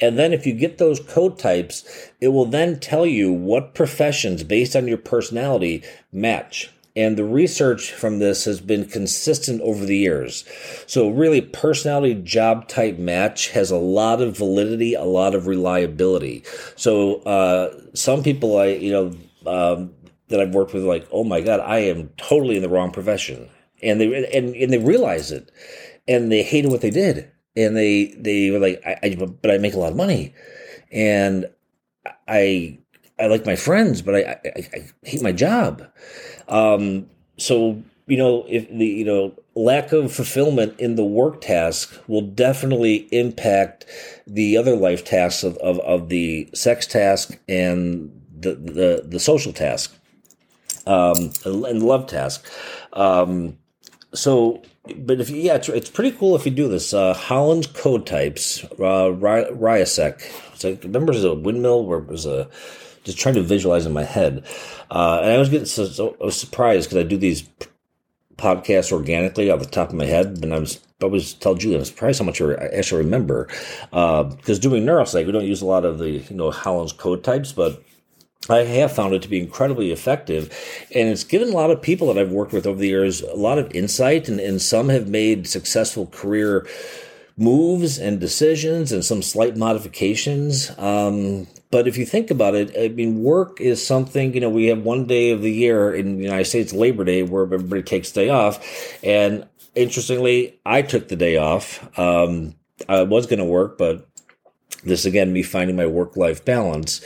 And 0.00 0.18
then 0.18 0.32
if 0.32 0.46
you 0.46 0.52
get 0.52 0.78
those 0.78 1.00
code 1.00 1.38
types, 1.38 1.84
it 2.20 2.28
will 2.28 2.44
then 2.44 2.78
tell 2.78 3.06
you 3.06 3.32
what 3.32 3.74
professions 3.74 4.44
based 4.44 4.76
on 4.76 4.86
your 4.86 4.98
personality 4.98 5.82
match. 6.12 6.70
And 6.94 7.16
the 7.16 7.24
research 7.24 7.92
from 7.92 8.18
this 8.18 8.44
has 8.44 8.60
been 8.60 8.84
consistent 8.84 9.60
over 9.60 9.84
the 9.84 9.96
years. 9.96 10.44
So, 10.88 11.08
really, 11.08 11.40
personality 11.40 12.14
job 12.14 12.66
type 12.66 12.98
match 12.98 13.50
has 13.50 13.70
a 13.70 13.76
lot 13.76 14.20
of 14.20 14.36
validity, 14.36 14.94
a 14.94 15.04
lot 15.04 15.36
of 15.36 15.46
reliability. 15.46 16.42
So, 16.74 17.16
uh, 17.22 17.72
some 17.94 18.24
people, 18.24 18.58
I, 18.58 18.66
you 18.66 18.90
know, 18.90 19.16
um, 19.46 19.94
that 20.26 20.40
I've 20.40 20.54
worked 20.54 20.74
with, 20.74 20.84
like, 20.84 21.06
oh 21.12 21.22
my 21.22 21.40
God, 21.40 21.60
I 21.60 21.78
am 21.80 22.08
totally 22.16 22.56
in 22.56 22.62
the 22.62 22.68
wrong 22.68 22.90
profession. 22.90 23.48
And 23.80 24.00
they, 24.00 24.28
and, 24.32 24.56
and 24.56 24.72
they 24.72 24.78
realize 24.78 25.30
it 25.30 25.52
and 26.08 26.32
they 26.32 26.42
hated 26.42 26.72
what 26.72 26.80
they 26.80 26.90
did 26.90 27.30
and 27.58 27.76
they 27.76 28.14
they 28.16 28.50
were 28.50 28.58
like, 28.58 28.80
I, 28.86 28.98
I, 29.02 29.14
but 29.16 29.50
I 29.50 29.58
make 29.58 29.74
a 29.74 29.78
lot 29.78 29.90
of 29.90 29.96
money, 29.96 30.34
and 30.92 31.46
I 32.26 32.78
I 33.18 33.26
like 33.26 33.44
my 33.44 33.56
friends, 33.56 34.00
but 34.02 34.14
I 34.14 34.20
I, 34.44 34.68
I 34.72 34.90
hate 35.02 35.22
my 35.22 35.32
job. 35.32 35.86
Um, 36.48 37.10
so 37.36 37.82
you 38.06 38.16
know, 38.16 38.44
if 38.48 38.68
the 38.70 38.86
you 38.86 39.04
know 39.04 39.34
lack 39.54 39.92
of 39.92 40.12
fulfillment 40.12 40.78
in 40.78 40.94
the 40.94 41.04
work 41.04 41.40
task 41.40 41.92
will 42.06 42.22
definitely 42.22 43.08
impact 43.10 43.84
the 44.26 44.56
other 44.56 44.76
life 44.76 45.04
tasks 45.04 45.42
of, 45.42 45.56
of, 45.56 45.80
of 45.80 46.08
the 46.08 46.48
sex 46.54 46.86
task 46.86 47.38
and 47.48 48.10
the 48.38 48.54
the, 48.54 49.02
the 49.04 49.20
social 49.20 49.52
task 49.52 49.94
um, 50.86 51.32
and 51.44 51.82
love 51.82 52.06
task. 52.06 52.46
Um, 52.92 53.58
so 54.14 54.62
but 54.96 55.20
if 55.20 55.30
you, 55.30 55.36
yeah, 55.36 55.54
it's, 55.56 55.68
it's 55.68 55.90
pretty 55.90 56.16
cool 56.16 56.36
if 56.36 56.44
you 56.44 56.52
do 56.52 56.68
this. 56.68 56.92
Uh, 56.94 57.14
Holland's 57.14 57.66
code 57.66 58.06
types, 58.06 58.64
uh, 58.64 59.10
RIASEC. 59.10 60.20
So 60.58 60.70
I 60.70 60.78
remember 60.82 61.12
there's 61.12 61.24
a 61.24 61.34
windmill 61.34 61.84
where 61.84 61.98
it 61.98 62.08
was 62.08 62.26
a 62.26 62.48
just 63.04 63.18
trying 63.18 63.36
to 63.36 63.42
visualize 63.42 63.86
in 63.86 63.92
my 63.92 64.04
head, 64.04 64.44
uh, 64.90 65.20
and 65.22 65.32
I 65.32 65.38
was 65.38 65.48
getting 65.48 65.66
so, 65.66 65.86
so 65.86 66.16
I 66.20 66.24
was 66.26 66.38
surprised 66.38 66.88
because 66.88 67.04
I 67.04 67.08
do 67.08 67.16
these 67.16 67.48
podcasts 68.36 68.92
organically 68.92 69.50
off 69.50 69.60
the 69.60 69.66
top 69.66 69.88
of 69.88 69.94
my 69.94 70.04
head, 70.04 70.38
and 70.42 70.54
I 70.54 70.58
was 70.58 70.80
I 71.02 71.06
was 71.06 71.34
tell 71.34 71.54
Julie 71.54 71.76
I'm 71.76 71.84
surprised 71.84 72.18
how 72.18 72.24
much 72.24 72.40
I 72.40 72.54
actually 72.54 73.04
remember 73.04 73.48
Uh, 73.92 74.24
because 74.24 74.58
uh, 74.58 74.62
doing 74.62 74.84
neuropsych 74.84 75.26
we 75.26 75.32
don't 75.32 75.44
use 75.44 75.62
a 75.62 75.66
lot 75.66 75.84
of 75.84 75.98
the 75.98 76.10
you 76.10 76.36
know 76.36 76.50
Holland's 76.50 76.92
code 76.92 77.24
types, 77.24 77.52
but 77.52 77.82
I 78.50 78.64
have 78.64 78.92
found 78.92 79.14
it 79.14 79.22
to 79.22 79.28
be 79.28 79.40
incredibly 79.40 79.92
effective. 79.92 80.52
And 80.94 81.08
it's 81.08 81.24
given 81.24 81.48
a 81.48 81.56
lot 81.56 81.70
of 81.70 81.82
people 81.82 82.12
that 82.12 82.18
I've 82.18 82.32
worked 82.32 82.52
with 82.52 82.66
over 82.66 82.78
the 82.78 82.88
years 82.88 83.22
a 83.22 83.34
lot 83.34 83.58
of 83.58 83.74
insight, 83.74 84.28
and, 84.28 84.40
and 84.40 84.60
some 84.60 84.88
have 84.88 85.08
made 85.08 85.46
successful 85.46 86.06
career 86.06 86.66
moves 87.36 87.98
and 87.98 88.18
decisions 88.18 88.90
and 88.90 89.04
some 89.04 89.22
slight 89.22 89.56
modifications. 89.56 90.76
Um, 90.76 91.46
but 91.70 91.86
if 91.86 91.96
you 91.96 92.04
think 92.04 92.30
about 92.30 92.54
it, 92.54 92.74
I 92.76 92.88
mean, 92.88 93.22
work 93.22 93.60
is 93.60 93.86
something, 93.86 94.34
you 94.34 94.40
know, 94.40 94.50
we 94.50 94.66
have 94.66 94.82
one 94.82 95.06
day 95.06 95.30
of 95.30 95.42
the 95.42 95.52
year 95.52 95.94
in 95.94 96.16
the 96.16 96.24
United 96.24 96.46
States, 96.46 96.72
Labor 96.72 97.04
Day, 97.04 97.22
where 97.22 97.44
everybody 97.44 97.82
takes 97.82 98.10
day 98.10 98.28
off. 98.28 98.58
And 99.04 99.46
interestingly, 99.74 100.58
I 100.66 100.82
took 100.82 101.08
the 101.08 101.16
day 101.16 101.36
off. 101.36 101.86
Um, 101.98 102.54
I 102.88 103.02
was 103.02 103.26
going 103.26 103.38
to 103.38 103.44
work, 103.44 103.78
but 103.78 104.08
this 104.84 105.04
again, 105.04 105.32
me 105.32 105.42
finding 105.42 105.76
my 105.76 105.86
work 105.86 106.16
life 106.16 106.44
balance. 106.44 107.00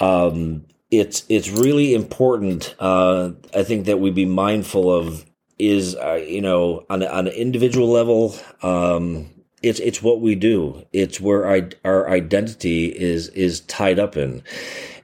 Um, 0.00 0.66
it's 0.92 1.24
it's 1.30 1.48
really 1.48 1.94
important. 1.94 2.76
Uh, 2.78 3.32
I 3.54 3.64
think 3.64 3.86
that 3.86 3.98
we 3.98 4.10
be 4.10 4.26
mindful 4.26 4.94
of 4.94 5.24
is 5.58 5.96
uh, 5.96 6.22
you 6.24 6.42
know 6.42 6.84
on 6.90 7.02
on 7.02 7.26
an 7.26 7.32
individual 7.32 7.88
level. 7.88 8.36
Um, 8.62 9.30
it's 9.62 9.80
it's 9.80 10.02
what 10.02 10.20
we 10.20 10.34
do. 10.34 10.84
It's 10.92 11.20
where 11.20 11.50
I, 11.50 11.70
our 11.84 12.10
identity 12.10 12.86
is 12.86 13.28
is 13.28 13.60
tied 13.60 13.98
up 13.98 14.18
in, 14.18 14.42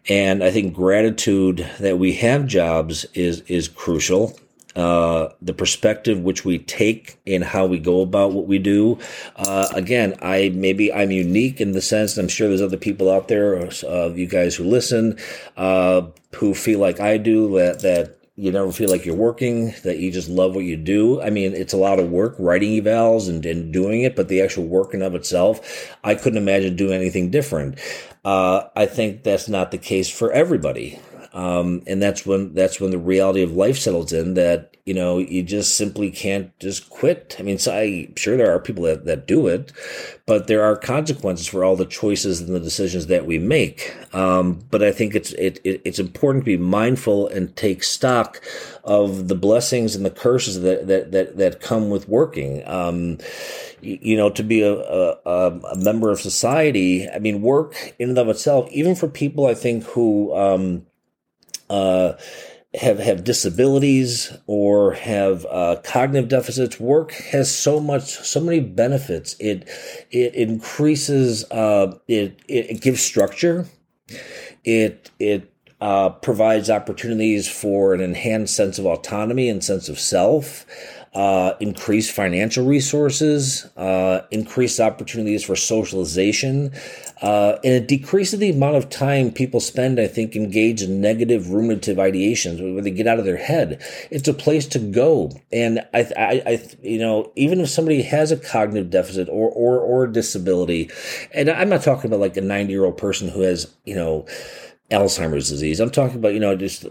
and 0.09 0.45
I 0.45 0.51
think 0.51 0.75
gratitude 0.75 1.67
that 1.81 1.99
we 1.99 2.13
have 2.15 2.47
jobs 2.47 3.07
is 3.15 3.41
is 3.43 3.67
crucial. 3.67 4.39
Uh, 4.79 5.33
the 5.43 5.53
perspective 5.53 6.21
which 6.21 6.45
we 6.45 6.57
take 6.57 7.19
in 7.27 7.43
how 7.43 7.67
we 7.67 7.81
go 7.81 8.01
about 8.01 8.31
what 8.31 8.47
we 8.47 8.61
do. 8.61 8.97
Uh, 9.35 9.67
again, 9.75 10.15
I 10.23 10.53
maybe 10.55 10.93
I'm 10.93 11.11
unique 11.11 11.61
in 11.61 11.73
the 11.73 11.83
sense. 11.83 12.17
I'm 12.17 12.29
sure 12.29 12.47
there's 12.47 12.63
other 12.63 12.77
people 12.77 13.11
out 13.11 13.27
there, 13.27 13.59
uh, 13.59 14.11
you 14.15 14.29
guys 14.29 14.55
who 14.55 14.63
listen, 14.63 15.19
uh, 15.57 16.03
who 16.37 16.55
feel 16.55 16.79
like 16.79 17.01
I 17.01 17.17
do 17.17 17.59
that 17.59 17.81
that 17.81 18.19
you 18.37 18.53
never 18.53 18.71
feel 18.71 18.89
like 18.89 19.05
you're 19.05 19.17
working, 19.17 19.75
that 19.83 19.99
you 19.99 20.13
just 20.13 20.29
love 20.29 20.55
what 20.55 20.65
you 20.65 20.77
do. 20.77 21.21
I 21.21 21.31
mean, 21.31 21.55
it's 21.55 21.73
a 21.73 21.77
lot 21.77 21.99
of 21.99 22.09
work 22.09 22.37
writing 22.39 22.81
evals 22.81 23.29
and, 23.29 23.45
and 23.45 23.73
doing 23.73 24.03
it, 24.03 24.15
but 24.15 24.29
the 24.29 24.41
actual 24.41 24.65
work 24.65 24.95
in 24.95 25.03
of 25.03 25.17
itself, 25.17 25.99
I 26.05 26.15
couldn't 26.15 26.39
imagine 26.39 26.77
doing 26.77 26.93
anything 26.93 27.33
different. 27.33 27.81
Uh, 28.25 28.69
I 28.77 28.87
think 28.87 29.25
that's 29.25 29.49
not 29.49 29.73
the 29.73 29.79
case 29.79 30.09
for 30.09 30.31
everybody. 30.31 31.01
Um, 31.39 31.85
and 31.87 32.03
that's 32.03 32.27
when 32.27 32.53
that's 32.53 32.81
when 32.81 32.91
the 32.91 32.99
reality 32.99 33.43
of 33.43 33.53
life 33.53 33.79
settles 33.79 34.13
in 34.13 34.35
that 34.35 34.77
you 34.85 34.93
know 34.93 35.19
you 35.19 35.45
just 35.45 35.77
simply 35.77 36.11
can't 36.11 36.51
just 36.59 36.91
quit. 36.91 37.37
I 37.39 37.43
mean, 37.43 37.59
so 37.59 37.73
I 37.73 38.09
sure 38.17 38.37
there 38.37 38.53
are 38.53 38.59
people 38.59 38.83
that, 38.85 39.05
that 39.05 39.29
do 39.29 39.47
it, 39.47 39.71
but 40.27 40.49
there 40.49 40.65
are 40.65 40.75
consequences 40.75 41.47
for 41.47 41.63
all 41.63 41.77
the 41.77 41.87
choices 41.87 42.41
and 42.41 42.57
the 42.57 42.59
decisions 42.59 43.07
that 43.07 43.25
we 43.25 43.39
make. 43.39 43.95
Um, 44.13 44.65
but 44.69 44.83
I 44.83 44.91
think 44.91 45.15
it's 45.15 45.31
it, 45.35 45.61
it, 45.63 45.81
it's 45.85 46.01
important 46.01 46.45
to 46.45 46.51
be 46.51 46.57
mindful 46.57 47.29
and 47.29 47.55
take 47.55 47.85
stock 47.85 48.43
of 48.83 49.29
the 49.29 49.37
blessings 49.37 49.95
and 49.95 50.05
the 50.05 50.11
curses 50.11 50.63
that 50.63 50.89
that 50.89 51.13
that, 51.13 51.37
that 51.37 51.61
come 51.61 51.89
with 51.89 52.09
working. 52.09 52.67
Um, 52.67 53.19
you 53.81 54.17
know, 54.17 54.29
to 54.31 54.43
be 54.43 54.63
a, 54.63 54.75
a, 54.75 55.19
a, 55.25 55.77
member 55.77 56.11
of 56.11 56.21
society, 56.21 57.09
I 57.09 57.21
mean, 57.21 57.43
work 57.43 57.95
in 58.01 58.09
and 58.09 58.19
of 58.19 58.29
itself, 58.29 58.69
even 58.73 58.97
for 58.97 59.07
people 59.07 59.47
I 59.47 59.55
think 59.55 59.85
who, 59.85 60.35
um, 60.35 60.85
uh, 61.71 62.15
have 62.75 62.99
have 62.99 63.25
disabilities 63.25 64.37
or 64.47 64.93
have 64.93 65.47
uh, 65.47 65.77
cognitive 65.85 66.29
deficits. 66.29 66.79
Work 66.79 67.13
has 67.13 67.55
so 67.55 67.81
much, 67.81 68.05
so 68.05 68.41
many 68.41 68.61
benefits. 68.61 69.37
It 69.39 69.69
it 70.11 70.35
increases. 70.35 71.45
Uh, 71.51 71.99
it, 72.07 72.41
it, 72.47 72.81
gives 72.81 73.01
structure. 73.03 73.67
It 74.65 75.11
it 75.19 75.53
uh, 75.81 76.11
provides 76.11 76.69
opportunities 76.69 77.49
for 77.49 77.95
an 77.95 78.01
enhanced 78.01 78.55
sense 78.55 78.79
of 78.79 78.87
autonomy 78.87 79.49
and 79.49 79.63
sense 79.63 79.89
of 79.89 79.99
self. 79.99 80.67
Uh, 81.19 81.57
increased 81.59 82.13
financial 82.13 82.65
resources, 82.65 83.67
uh, 83.77 84.21
increased 84.31 84.79
opportunities 84.79 85.45
for 85.45 85.57
socialization, 85.57 86.73
uh, 87.23 87.59
and 87.65 87.75
it 87.75 87.89
decreases 87.89 88.39
the 88.39 88.51
amount 88.51 88.77
of 88.77 88.89
time 88.89 89.33
people 89.33 89.59
spend, 89.59 89.99
I 89.99 90.07
think, 90.07 90.37
engaged 90.37 90.83
in 90.83 91.01
negative 91.01 91.47
ruminative 91.47 91.97
ideations 91.97 92.63
where 92.63 92.85
they 92.85 92.93
get 92.93 93.09
out 93.09 93.19
of 93.19 93.25
their 93.25 93.37
head. 93.37 93.83
It's 94.13 94.29
a 94.29 94.33
place 94.33 94.65
to 94.69 94.79
go. 94.79 95.33
And 95.51 95.81
I, 95.93 96.07
I, 96.17 96.43
I 96.47 96.69
you 96.83 97.01
know, 97.01 97.33
even 97.35 97.59
if 97.59 97.69
somebody 97.69 98.03
has 98.03 98.31
a 98.31 98.37
cognitive 98.37 98.91
deficit 98.91 99.29
or, 99.29 99.51
or, 99.51 99.81
or 99.81 100.07
disability, 100.07 100.89
and 101.35 101.51
I'm 101.51 101.69
not 101.69 101.83
talking 101.83 102.09
about 102.09 102.21
like 102.21 102.37
a 102.37 102.43
90 102.43 102.73
year 102.73 102.85
old 102.85 102.97
person 102.97 103.29
who 103.29 103.41
has, 103.41 103.75
you 103.85 103.97
know, 103.97 104.25
Alzheimer's 104.91 105.51
disease. 105.51 105.81
I'm 105.81 105.91
talking 105.91 106.17
about, 106.17 106.33
you 106.33 106.41
know, 106.41 106.57
just 106.57 106.87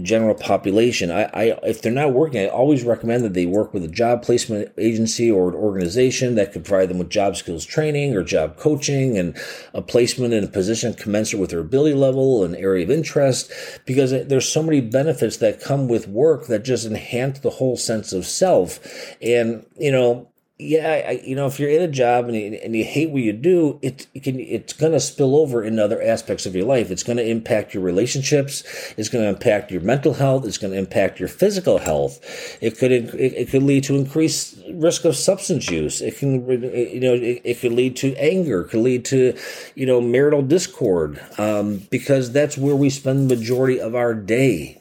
general 0.00 0.34
population. 0.34 1.10
I, 1.10 1.24
I, 1.24 1.42
if 1.64 1.82
they're 1.82 1.92
not 1.92 2.14
working, 2.14 2.40
I 2.40 2.46
always 2.46 2.82
recommend 2.82 3.24
that 3.24 3.34
they 3.34 3.44
work 3.44 3.74
with 3.74 3.84
a 3.84 3.88
job 3.88 4.22
placement 4.22 4.72
agency 4.78 5.30
or 5.30 5.50
an 5.50 5.54
organization 5.54 6.34
that 6.36 6.52
could 6.52 6.64
provide 6.64 6.88
them 6.88 6.98
with 6.98 7.10
job 7.10 7.36
skills 7.36 7.66
training 7.66 8.16
or 8.16 8.22
job 8.22 8.56
coaching 8.56 9.18
and 9.18 9.36
a 9.74 9.82
placement 9.82 10.32
in 10.32 10.44
a 10.44 10.48
position 10.48 10.94
commensurate 10.94 11.42
with 11.42 11.50
their 11.50 11.60
ability 11.60 11.94
level 11.94 12.42
and 12.42 12.56
area 12.56 12.84
of 12.84 12.90
interest, 12.90 13.52
because 13.84 14.12
there's 14.12 14.48
so 14.48 14.62
many 14.62 14.80
benefits 14.80 15.36
that 15.36 15.60
come 15.60 15.88
with 15.88 16.08
work 16.08 16.46
that 16.46 16.64
just 16.64 16.86
enhance 16.86 17.40
the 17.40 17.50
whole 17.50 17.76
sense 17.76 18.14
of 18.14 18.24
self. 18.24 18.80
And, 19.20 19.66
you 19.78 19.92
know, 19.92 20.31
yeah, 20.62 21.04
I, 21.08 21.10
you 21.24 21.34
know, 21.34 21.46
if 21.46 21.58
you're 21.58 21.70
in 21.70 21.82
a 21.82 21.88
job 21.88 22.26
and 22.26 22.36
you, 22.36 22.58
and 22.62 22.76
you 22.76 22.84
hate 22.84 23.10
what 23.10 23.22
you 23.22 23.32
do, 23.32 23.78
it, 23.82 24.06
it 24.14 24.22
can 24.22 24.38
it's 24.38 24.72
going 24.72 24.92
to 24.92 25.00
spill 25.00 25.36
over 25.36 25.62
in 25.64 25.78
other 25.78 26.00
aspects 26.02 26.46
of 26.46 26.54
your 26.54 26.64
life. 26.64 26.90
It's 26.90 27.02
going 27.02 27.16
to 27.16 27.26
impact 27.26 27.74
your 27.74 27.82
relationships. 27.82 28.62
It's 28.96 29.08
going 29.08 29.24
to 29.24 29.28
impact 29.28 29.70
your 29.70 29.80
mental 29.80 30.14
health. 30.14 30.46
It's 30.46 30.58
going 30.58 30.72
to 30.72 30.78
impact 30.78 31.18
your 31.18 31.28
physical 31.28 31.78
health. 31.78 32.20
It 32.60 32.78
could 32.78 32.92
it, 32.92 33.14
it 33.14 33.50
could 33.50 33.62
lead 33.62 33.84
to 33.84 33.96
increased 33.96 34.58
risk 34.70 35.04
of 35.04 35.16
substance 35.16 35.70
use. 35.70 36.00
It 36.00 36.16
can 36.16 36.48
you 36.48 37.00
know 37.00 37.14
it, 37.14 37.42
it 37.44 37.60
could 37.60 37.72
lead 37.72 37.96
to 37.96 38.14
anger. 38.16 38.62
It 38.62 38.68
could 38.70 38.80
lead 38.82 39.04
to 39.06 39.36
you 39.74 39.86
know 39.86 40.00
marital 40.00 40.42
discord 40.42 41.20
um, 41.38 41.78
because 41.90 42.32
that's 42.32 42.56
where 42.56 42.76
we 42.76 42.88
spend 42.90 43.30
the 43.30 43.36
majority 43.36 43.80
of 43.80 43.94
our 43.94 44.14
day. 44.14 44.78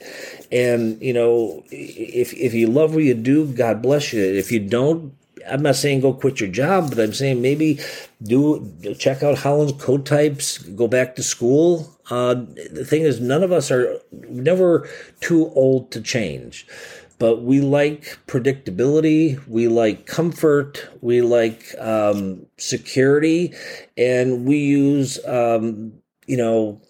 And 0.51 1.01
you 1.01 1.13
know, 1.13 1.63
if 1.71 2.33
if 2.33 2.53
you 2.53 2.67
love 2.67 2.93
what 2.93 3.03
you 3.03 3.13
do, 3.13 3.45
God 3.47 3.81
bless 3.81 4.13
you. 4.13 4.21
If 4.21 4.51
you 4.51 4.59
don't, 4.59 5.13
I'm 5.50 5.62
not 5.62 5.75
saying 5.75 6.01
go 6.01 6.13
quit 6.13 6.39
your 6.39 6.50
job, 6.50 6.89
but 6.89 7.00
I'm 7.00 7.13
saying 7.13 7.41
maybe 7.41 7.79
do 8.24 8.74
check 8.98 9.24
out 9.24 9.38
Holland's 9.38 9.74
code 9.83 10.05
types, 10.05 10.57
go 10.57 10.88
back 10.88 11.15
to 11.15 11.24
school. 11.24 11.98
Uh, 12.10 12.33
the 12.71 12.86
thing 12.86 13.03
is, 13.03 13.19
none 13.19 13.43
of 13.43 13.51
us 13.51 13.71
are 13.71 14.00
never 14.12 14.89
too 15.21 15.50
old 15.55 15.91
to 15.91 16.01
change, 16.01 16.67
but 17.19 17.43
we 17.43 17.62
like 17.62 18.17
predictability, 18.27 19.39
we 19.48 19.67
like 19.67 20.07
comfort, 20.07 20.89
we 21.01 21.21
like 21.21 21.74
um, 21.79 22.45
security, 22.57 23.53
and 23.98 24.45
we 24.45 24.57
use, 24.57 25.24
um, 25.25 25.93
you 26.27 26.36
know, 26.36 26.81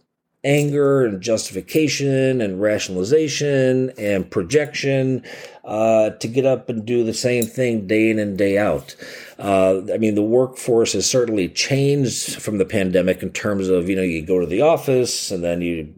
anger 0.43 1.05
and 1.05 1.21
justification 1.21 2.41
and 2.41 2.60
rationalization 2.60 3.91
and 3.98 4.29
projection 4.31 5.24
uh, 5.63 6.10
to 6.10 6.27
get 6.27 6.45
up 6.45 6.67
and 6.67 6.83
do 6.83 7.03
the 7.03 7.13
same 7.13 7.43
thing 7.43 7.86
day 7.86 8.10
in 8.10 8.17
and 8.17 8.39
day 8.39 8.57
out. 8.57 8.95
Uh, 9.38 9.81
I 9.93 9.98
mean, 9.98 10.15
the 10.15 10.24
workforce 10.24 10.93
has 10.93 11.07
certainly 11.07 11.48
changed 11.48 12.41
from 12.41 12.57
the 12.57 12.65
pandemic 12.65 13.21
in 13.21 13.31
terms 13.31 13.69
of, 13.69 13.88
you 13.88 13.95
know, 13.95 14.01
you 14.01 14.24
go 14.24 14.39
to 14.39 14.48
the 14.48 14.62
office 14.62 15.29
and 15.29 15.43
then 15.43 15.62
you 15.62 15.93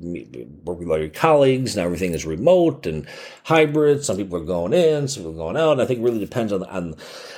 work 0.66 0.80
with 0.80 0.90
all 0.90 1.00
your 1.00 1.08
colleagues. 1.08 1.78
Now 1.78 1.84
everything 1.84 2.14
is 2.14 2.26
remote 2.26 2.86
and 2.86 3.08
hybrid. 3.46 4.04
Some 4.04 4.18
people 4.18 4.38
are 4.38 4.46
going 4.46 4.74
in, 4.74 5.08
some 5.08 5.24
people 5.24 5.36
are 5.36 5.54
going 5.54 5.58
out. 5.58 5.80
I 5.80 5.86
think 5.86 6.02
it 6.02 6.04
really 6.04 6.20
depends 6.20 6.52
on, 6.52 6.64
on, 6.64 6.96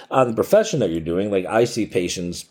on 0.09 0.27
the 0.27 0.33
profession 0.35 0.79
that 0.79 0.89
you're 0.89 1.01
doing. 1.01 1.29
Like 1.29 1.45
I 1.45 1.65
see 1.65 1.85
patients 1.85 2.45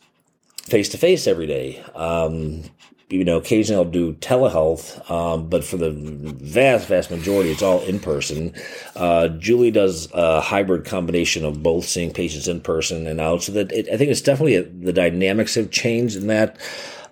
face 0.62 0.88
to 0.90 0.98
face 0.98 1.26
every 1.26 1.48
day. 1.48 1.82
Um, 1.96 2.62
you 3.10 3.24
know, 3.24 3.36
occasionally 3.36 3.84
I'll 3.84 3.90
do 3.90 4.14
telehealth, 4.14 5.10
um, 5.10 5.48
but 5.48 5.64
for 5.64 5.76
the 5.76 5.90
vast, 5.90 6.88
vast 6.88 7.10
majority, 7.10 7.50
it's 7.50 7.62
all 7.62 7.80
in 7.82 8.00
person. 8.00 8.54
Uh, 8.96 9.28
Julie 9.28 9.70
does 9.70 10.08
a 10.12 10.40
hybrid 10.40 10.84
combination 10.84 11.44
of 11.44 11.62
both 11.62 11.84
seeing 11.84 12.12
patients 12.12 12.48
in 12.48 12.60
person 12.60 13.06
and 13.06 13.20
out. 13.20 13.42
So 13.42 13.52
that 13.52 13.72
it, 13.72 13.88
I 13.92 13.96
think 13.96 14.10
it's 14.10 14.22
definitely 14.22 14.56
a, 14.56 14.62
the 14.62 14.92
dynamics 14.92 15.54
have 15.54 15.70
changed 15.70 16.16
in 16.16 16.28
that 16.28 16.58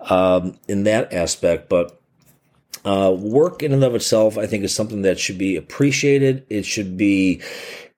um, 0.09 0.59
in 0.67 0.85
that 0.85 1.13
aspect. 1.13 1.69
But 1.69 2.01
uh, 2.85 3.15
work 3.17 3.63
in 3.63 3.73
and 3.73 3.85
of 3.85 3.95
itself, 3.95 4.39
I 4.39 4.47
think, 4.47 4.65
is 4.65 4.75
something 4.75 5.03
that 5.03 5.19
should 5.19 5.39
be 5.39 5.57
appreciated. 5.57 6.45
It 6.49 6.65
should 6.65 6.97
be 6.97 7.43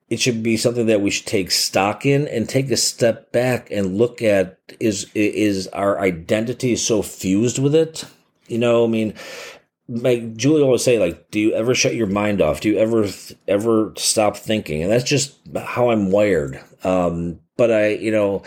it 0.08 0.20
should 0.20 0.42
be 0.42 0.56
something 0.56 0.86
that 0.86 1.00
we 1.00 1.10
should 1.10 1.26
take 1.26 1.50
stock 1.50 2.04
in 2.04 2.28
and 2.28 2.48
take 2.48 2.70
a 2.70 2.76
step 2.76 3.32
back 3.32 3.70
and 3.70 3.96
look 3.96 4.20
at 4.22 4.58
is 4.78 5.10
is 5.14 5.66
our 5.68 5.98
identity 6.00 6.76
so 6.76 7.02
fused 7.02 7.58
with 7.58 7.74
it? 7.74 8.04
You 8.46 8.58
know 8.58 8.84
i 8.84 8.86
mean 8.86 9.14
like 9.88 10.34
julie 10.36 10.62
always 10.62 10.84
say 10.84 10.98
like 10.98 11.30
do 11.30 11.38
you 11.40 11.52
ever 11.54 11.74
shut 11.74 11.94
your 11.94 12.06
mind 12.06 12.42
off? 12.42 12.60
Do 12.60 12.68
you 12.68 12.78
ever 12.78 13.06
ever 13.48 13.92
stop 13.96 14.36
thinking? 14.36 14.82
And 14.82 14.92
that's 14.92 15.04
just 15.04 15.36
how 15.56 15.90
i'm 15.90 16.10
wired. 16.10 16.62
Um 16.82 17.40
but 17.56 17.70
i 17.70 17.88
you 17.88 18.10
know 18.10 18.42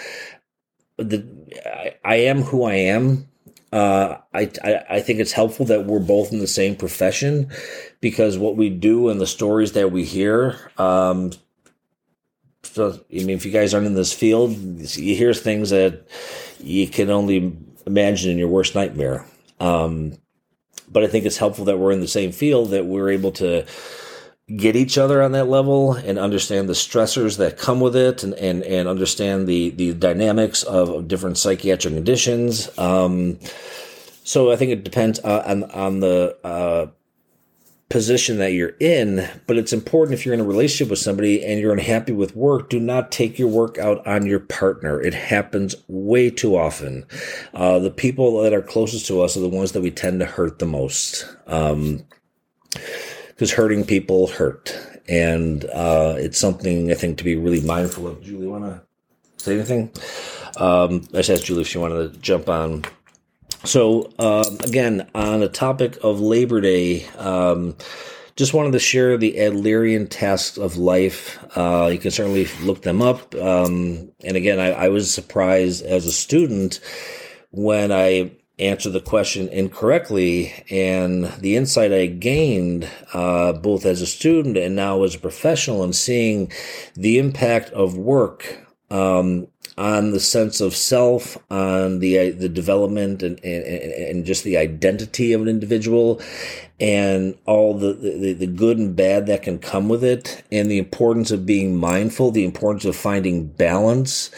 the 0.98 1.26
i, 1.66 1.96
I 2.06 2.16
am 2.16 2.44
who 2.44 2.64
i 2.64 2.76
am. 2.76 3.28
Uh, 3.70 4.18
I, 4.34 4.50
I, 4.64 4.84
I 4.92 5.00
think 5.02 5.20
it's 5.20 5.34
helpful 5.34 5.66
that 5.66 5.86
we're 5.86 6.00
both 6.00 6.32
in 6.32 6.40
the 6.40 6.48
same 6.48 6.78
profession 6.78 7.52
because 8.00 8.38
what 8.38 8.56
we 8.56 8.70
do 8.70 9.10
and 9.10 9.20
the 9.20 9.28
stories 9.28 9.74
that 9.74 9.92
we 9.92 10.06
hear 10.06 10.72
um, 10.78 11.32
so, 12.78 12.92
I 13.12 13.24
mean, 13.24 13.32
if 13.32 13.44
you 13.44 13.52
guys 13.52 13.74
aren't 13.74 13.88
in 13.88 13.96
this 13.96 14.14
field, 14.14 14.56
you 14.56 15.16
hear 15.16 15.34
things 15.34 15.72
that 15.72 16.08
you 16.60 16.88
can 16.88 17.10
only 17.10 17.58
imagine 17.88 18.30
in 18.30 18.38
your 18.38 18.50
worst 18.50 18.76
nightmare. 18.76 19.26
Um, 19.60 20.14
but 20.88 21.04
I 21.04 21.08
think 21.08 21.26
it's 21.26 21.38
helpful 21.38 21.66
that 21.66 21.80
we're 21.80 21.92
in 21.92 22.02
the 22.02 22.08
same 22.08 22.32
field, 22.32 22.70
that 22.70 22.86
we're 22.86 23.10
able 23.10 23.32
to 23.32 23.66
get 24.56 24.76
each 24.76 24.96
other 24.96 25.24
on 25.24 25.32
that 25.32 25.50
level 25.50 25.94
and 25.94 26.20
understand 26.20 26.70
the 26.70 26.74
stressors 26.74 27.38
that 27.40 27.58
come 27.58 27.80
with 27.80 27.96
it 27.96 28.24
and, 28.24 28.36
and, 28.36 28.62
and 28.62 28.88
understand 28.88 29.48
the, 29.48 29.72
the 29.72 29.96
dynamics 29.96 30.62
of 30.62 31.08
different 31.08 31.40
psychiatric 31.40 31.96
conditions. 31.96 32.70
Um, 32.78 33.40
so 34.24 34.52
I 34.52 34.56
think 34.56 34.72
it 34.72 34.84
depends 34.84 35.20
uh, 35.22 35.44
on, 35.48 35.64
on 35.72 36.00
the, 36.00 36.38
uh, 36.44 36.88
position 37.90 38.38
that 38.38 38.52
you're 38.52 38.76
in, 38.80 39.28
but 39.48 39.58
it's 39.58 39.72
important 39.72 40.14
if 40.14 40.26
you're 40.26 40.34
in 40.34 40.42
a 40.42 40.46
relationship 40.46 40.90
with 40.90 41.00
somebody 41.00 41.46
and 41.46 41.60
you're 41.60 41.72
unhappy 41.72 42.12
with 42.12 42.36
work, 42.36 42.70
do 42.70 42.80
not 42.80 43.12
take 43.12 43.40
your 43.40 43.48
work 43.48 43.78
out 43.78 44.06
on 44.06 44.26
your 44.26 44.42
partner. 44.42 45.00
It 45.02 45.14
happens 45.14 45.76
way 45.88 46.30
too 46.30 46.58
often. 46.58 47.06
Uh, 47.54 47.80
the 47.80 47.92
people 47.92 48.42
that 48.42 48.54
are 48.54 48.62
closest 48.62 49.08
to 49.08 49.22
us 49.22 49.38
are 49.38 49.42
the 49.42 49.50
ones 49.50 49.72
that 49.72 49.82
we 49.82 49.92
tend 49.92 50.20
to 50.20 50.26
hurt 50.26 50.60
the 50.60 50.66
most. 50.66 51.26
Um, 51.48 52.06
because 53.38 53.52
hurting 53.54 53.86
people 53.86 54.28
hurt. 54.28 54.76
And 55.08 55.64
uh, 55.66 56.16
it's 56.18 56.40
something 56.40 56.92
I 56.92 56.96
think 56.96 57.20
to 57.20 57.24
be 57.24 57.36
really 57.36 57.62
mindful 57.62 58.08
of. 58.08 58.22
Julie, 58.24 58.48
want 58.48 58.66
to 58.66 58.82
say 59.38 59.54
anything? 59.54 59.92
Um, 60.58 61.08
I 61.14 61.18
just 61.18 61.30
asked 61.30 61.46
Julie 61.46 61.62
if 61.62 61.68
she 61.68 61.78
wanted 61.78 62.14
to 62.14 62.20
jump 62.20 62.50
on 62.50 62.84
so, 63.64 64.12
um, 64.20 64.58
again, 64.62 65.10
on 65.16 65.40
the 65.40 65.50
topic 65.50 65.98
of 66.04 66.20
Labor 66.20 66.62
Day, 66.62 67.06
um, 67.18 67.76
just 68.36 68.54
wanted 68.54 68.72
to 68.74 68.80
share 68.80 69.18
the 69.18 69.34
Adlerian 69.34 70.08
tasks 70.08 70.58
of 70.58 70.78
life. 70.78 71.40
Uh, 71.58 71.90
you 71.92 71.98
can 71.98 72.12
certainly 72.12 72.48
look 72.62 72.84
them 72.84 73.02
up. 73.02 73.34
Um, 73.36 74.12
and 74.24 74.38
again, 74.38 74.60
I, 74.60 74.72
I, 74.72 74.90
was 74.90 75.12
surprised 75.12 75.84
as 75.84 76.06
a 76.06 76.12
student 76.12 76.80
when 77.50 77.92
I 77.92 78.32
answered 78.60 78.92
the 78.92 79.02
question 79.02 79.48
incorrectly, 79.50 80.54
and 80.70 81.26
the 81.40 81.56
insight 81.56 81.92
I 81.92 82.06
gained 82.06 82.88
uh, 83.14 83.54
both 83.54 83.86
as 83.86 84.02
a 84.02 84.08
student 84.08 84.58
and 84.58 84.76
now 84.76 85.04
as 85.04 85.16
a 85.16 85.20
professional, 85.20 85.84
and 85.84 85.96
seeing 85.96 86.52
the 86.96 87.18
impact 87.18 87.72
of 87.72 87.98
work 87.98 88.68
um, 88.90 89.48
on 89.78 90.12
the 90.12 90.20
sense 90.20 90.60
of 90.60 90.76
self, 90.76 91.38
on 91.52 92.00
the 92.00 92.18
uh, 92.18 92.32
the 92.36 92.50
development 92.50 93.22
and, 93.22 93.40
and, 93.44 93.64
and 93.64 94.26
just 94.26 94.44
the 94.44 94.58
identity 94.58 95.34
of 95.34 95.42
an 95.42 95.48
individual, 95.48 96.20
and 96.80 97.38
all 97.46 97.78
the, 97.78 97.94
the, 97.94 98.34
the 98.34 98.48
good 98.48 98.78
and 98.78 98.96
bad 98.96 99.28
that 99.28 99.44
can 99.44 99.60
come 99.60 99.88
with 99.88 100.04
it, 100.04 100.44
and 100.52 100.70
the 100.70 100.78
importance 100.80 101.32
of 101.32 101.46
being 101.46 101.76
mindful, 101.76 102.32
the 102.32 102.46
importance 102.46 102.86
of 102.86 102.96
finding 102.96 103.48
balance, 103.48 104.32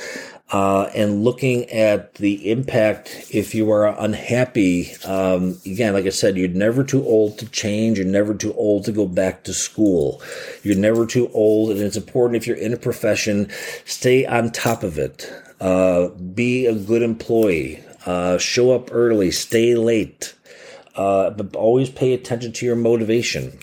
uh, 0.52 0.90
and 0.96 1.24
looking 1.24 1.70
at 1.70 2.16
the 2.16 2.50
impact 2.50 3.28
if 3.32 3.54
you 3.54 3.72
are 3.72 3.88
unhappy. 4.00 4.96
Um, 5.06 5.60
again, 5.66 5.94
like 5.94 6.06
I 6.06 6.10
said, 6.10 6.38
you're 6.38 6.48
never 6.50 6.84
too 6.84 7.06
old 7.06 7.38
to 7.40 7.50
change. 7.50 7.98
You're 8.00 8.08
never 8.08 8.34
too 8.34 8.54
old 8.54 8.86
to 8.86 8.92
go 8.92 9.06
back 9.06 9.44
to 9.44 9.54
school. 9.54 10.22
You're 10.64 10.78
never 10.78 11.06
too 11.06 11.30
old, 11.34 11.72
and 11.72 11.80
it's 11.80 11.98
important 11.98 12.38
if 12.38 12.48
you're 12.48 12.58
in 12.58 12.74
a 12.74 12.78
profession, 12.78 13.50
stay 13.86 14.26
on 14.26 14.52
top 14.52 14.84
of 14.84 14.98
it. 14.98 15.32
Uh, 15.62 16.10
be 16.10 16.66
a 16.66 16.74
good 16.74 17.04
employee. 17.04 17.84
Uh, 18.06 18.38
show 18.38 18.72
up 18.72 18.90
early. 18.92 19.30
Stay 19.30 19.76
late. 19.76 20.34
Uh, 20.96 21.30
but 21.30 21.56
always 21.56 21.90
pay 21.90 22.14
attention 22.14 22.52
to 22.52 22.66
your 22.66 22.76
motivation. 22.76 23.60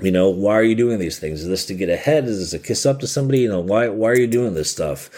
You 0.00 0.12
know, 0.12 0.30
why 0.30 0.54
are 0.54 0.62
you 0.62 0.74
doing 0.74 0.98
these 0.98 1.18
things? 1.18 1.42
Is 1.42 1.48
this 1.48 1.66
to 1.66 1.74
get 1.74 1.88
ahead? 1.88 2.24
Is 2.24 2.38
this 2.38 2.52
a 2.52 2.64
kiss 2.64 2.86
up 2.86 3.00
to 3.00 3.06
somebody? 3.06 3.40
You 3.40 3.48
know, 3.48 3.60
why 3.60 3.88
why 3.88 4.10
are 4.10 4.18
you 4.18 4.28
doing 4.28 4.54
this 4.54 4.70
stuff? 4.70 5.10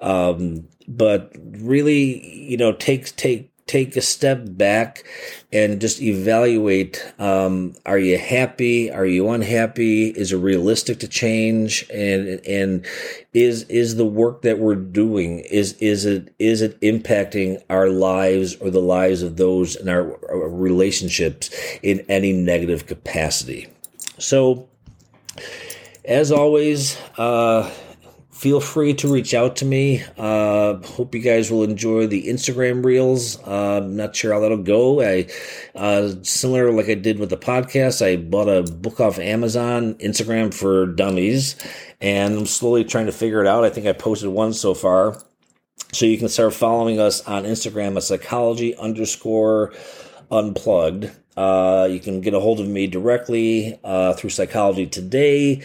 Um, 0.00 0.68
but 0.86 1.32
really, 1.58 2.26
you 2.48 2.56
know, 2.56 2.72
take 2.72 3.14
take 3.16 3.50
take 3.70 3.96
a 3.96 4.00
step 4.00 4.42
back 4.44 5.04
and 5.52 5.80
just 5.80 6.02
evaluate 6.02 7.12
um, 7.20 7.72
are 7.86 8.00
you 8.00 8.18
happy 8.18 8.90
are 8.90 9.06
you 9.06 9.28
unhappy 9.30 10.08
is 10.08 10.32
it 10.32 10.38
realistic 10.38 10.98
to 10.98 11.06
change 11.06 11.88
and 11.88 12.40
and 12.44 12.84
is 13.32 13.62
is 13.64 13.94
the 13.94 14.04
work 14.04 14.42
that 14.42 14.58
we're 14.58 14.74
doing 14.74 15.38
is 15.38 15.74
is 15.74 16.04
it 16.04 16.34
is 16.40 16.62
it 16.62 16.80
impacting 16.80 17.62
our 17.70 17.88
lives 17.88 18.56
or 18.56 18.70
the 18.70 18.80
lives 18.80 19.22
of 19.22 19.36
those 19.36 19.76
in 19.76 19.88
our, 19.88 20.18
our 20.28 20.48
relationships 20.48 21.48
in 21.80 22.00
any 22.08 22.32
negative 22.32 22.86
capacity 22.86 23.68
so 24.20 24.68
as 26.04 26.30
always 26.30 26.96
uh 27.18 27.70
feel 28.40 28.58
free 28.58 28.94
to 28.94 29.12
reach 29.12 29.34
out 29.34 29.56
to 29.56 29.66
me. 29.66 30.02
Uh, 30.16 30.76
hope 30.78 31.14
you 31.14 31.20
guys 31.20 31.50
will 31.50 31.62
enjoy 31.62 32.06
the 32.06 32.26
Instagram 32.26 32.82
reels. 32.82 33.38
Uh, 33.46 33.82
I'm 33.82 33.96
not 33.96 34.16
sure 34.16 34.32
how 34.32 34.40
that'll 34.40 34.56
go. 34.56 35.02
I 35.02 35.28
uh, 35.74 36.14
similar 36.22 36.72
like 36.72 36.88
I 36.88 36.94
did 36.94 37.18
with 37.18 37.28
the 37.28 37.36
podcast. 37.36 38.00
I 38.00 38.16
bought 38.16 38.48
a 38.48 38.62
book 38.62 38.98
off 38.98 39.18
Amazon, 39.18 39.92
Instagram 39.96 40.54
for 40.54 40.86
Dummies, 40.86 41.54
and 42.00 42.38
I'm 42.38 42.46
slowly 42.46 42.82
trying 42.82 43.06
to 43.06 43.12
figure 43.12 43.42
it 43.42 43.46
out. 43.46 43.64
I 43.64 43.68
think 43.68 43.86
I 43.86 43.92
posted 43.92 44.30
one 44.30 44.54
so 44.54 44.72
far. 44.72 45.22
So 45.92 46.06
you 46.06 46.16
can 46.16 46.30
start 46.30 46.54
following 46.54 46.98
us 46.98 47.20
on 47.28 47.44
Instagram 47.44 47.96
at 47.96 48.04
psychology 48.04 48.74
underscore 48.74 49.74
unplugged. 50.30 51.10
Uh, 51.36 51.88
you 51.90 52.00
can 52.00 52.20
get 52.20 52.34
a 52.34 52.40
hold 52.40 52.60
of 52.60 52.68
me 52.68 52.86
directly 52.86 53.78
uh, 53.84 54.12
through 54.14 54.30
Psychology 54.30 54.86
Today. 54.86 55.62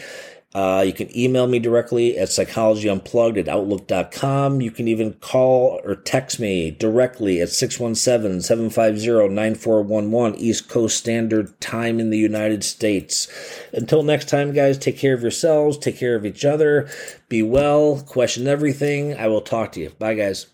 Uh, 0.56 0.80
you 0.80 0.92
can 0.94 1.14
email 1.14 1.46
me 1.46 1.58
directly 1.58 2.16
at 2.16 2.28
psychologyunplugged 2.28 3.36
at 3.36 3.46
outlook.com. 3.46 4.62
You 4.62 4.70
can 4.70 4.88
even 4.88 5.12
call 5.12 5.82
or 5.84 5.96
text 5.96 6.40
me 6.40 6.70
directly 6.70 7.42
at 7.42 7.50
617 7.50 8.40
750 8.40 9.34
9411 9.34 10.40
East 10.40 10.66
Coast 10.70 10.96
Standard 10.96 11.60
Time 11.60 12.00
in 12.00 12.08
the 12.08 12.16
United 12.16 12.64
States. 12.64 13.28
Until 13.74 14.02
next 14.02 14.30
time, 14.30 14.54
guys, 14.54 14.78
take 14.78 14.96
care 14.96 15.12
of 15.12 15.20
yourselves, 15.20 15.76
take 15.76 15.98
care 15.98 16.16
of 16.16 16.24
each 16.24 16.42
other, 16.42 16.88
be 17.28 17.42
well, 17.42 18.00
question 18.00 18.46
everything. 18.46 19.14
I 19.14 19.26
will 19.26 19.42
talk 19.42 19.72
to 19.72 19.80
you. 19.80 19.90
Bye, 19.90 20.14
guys. 20.14 20.46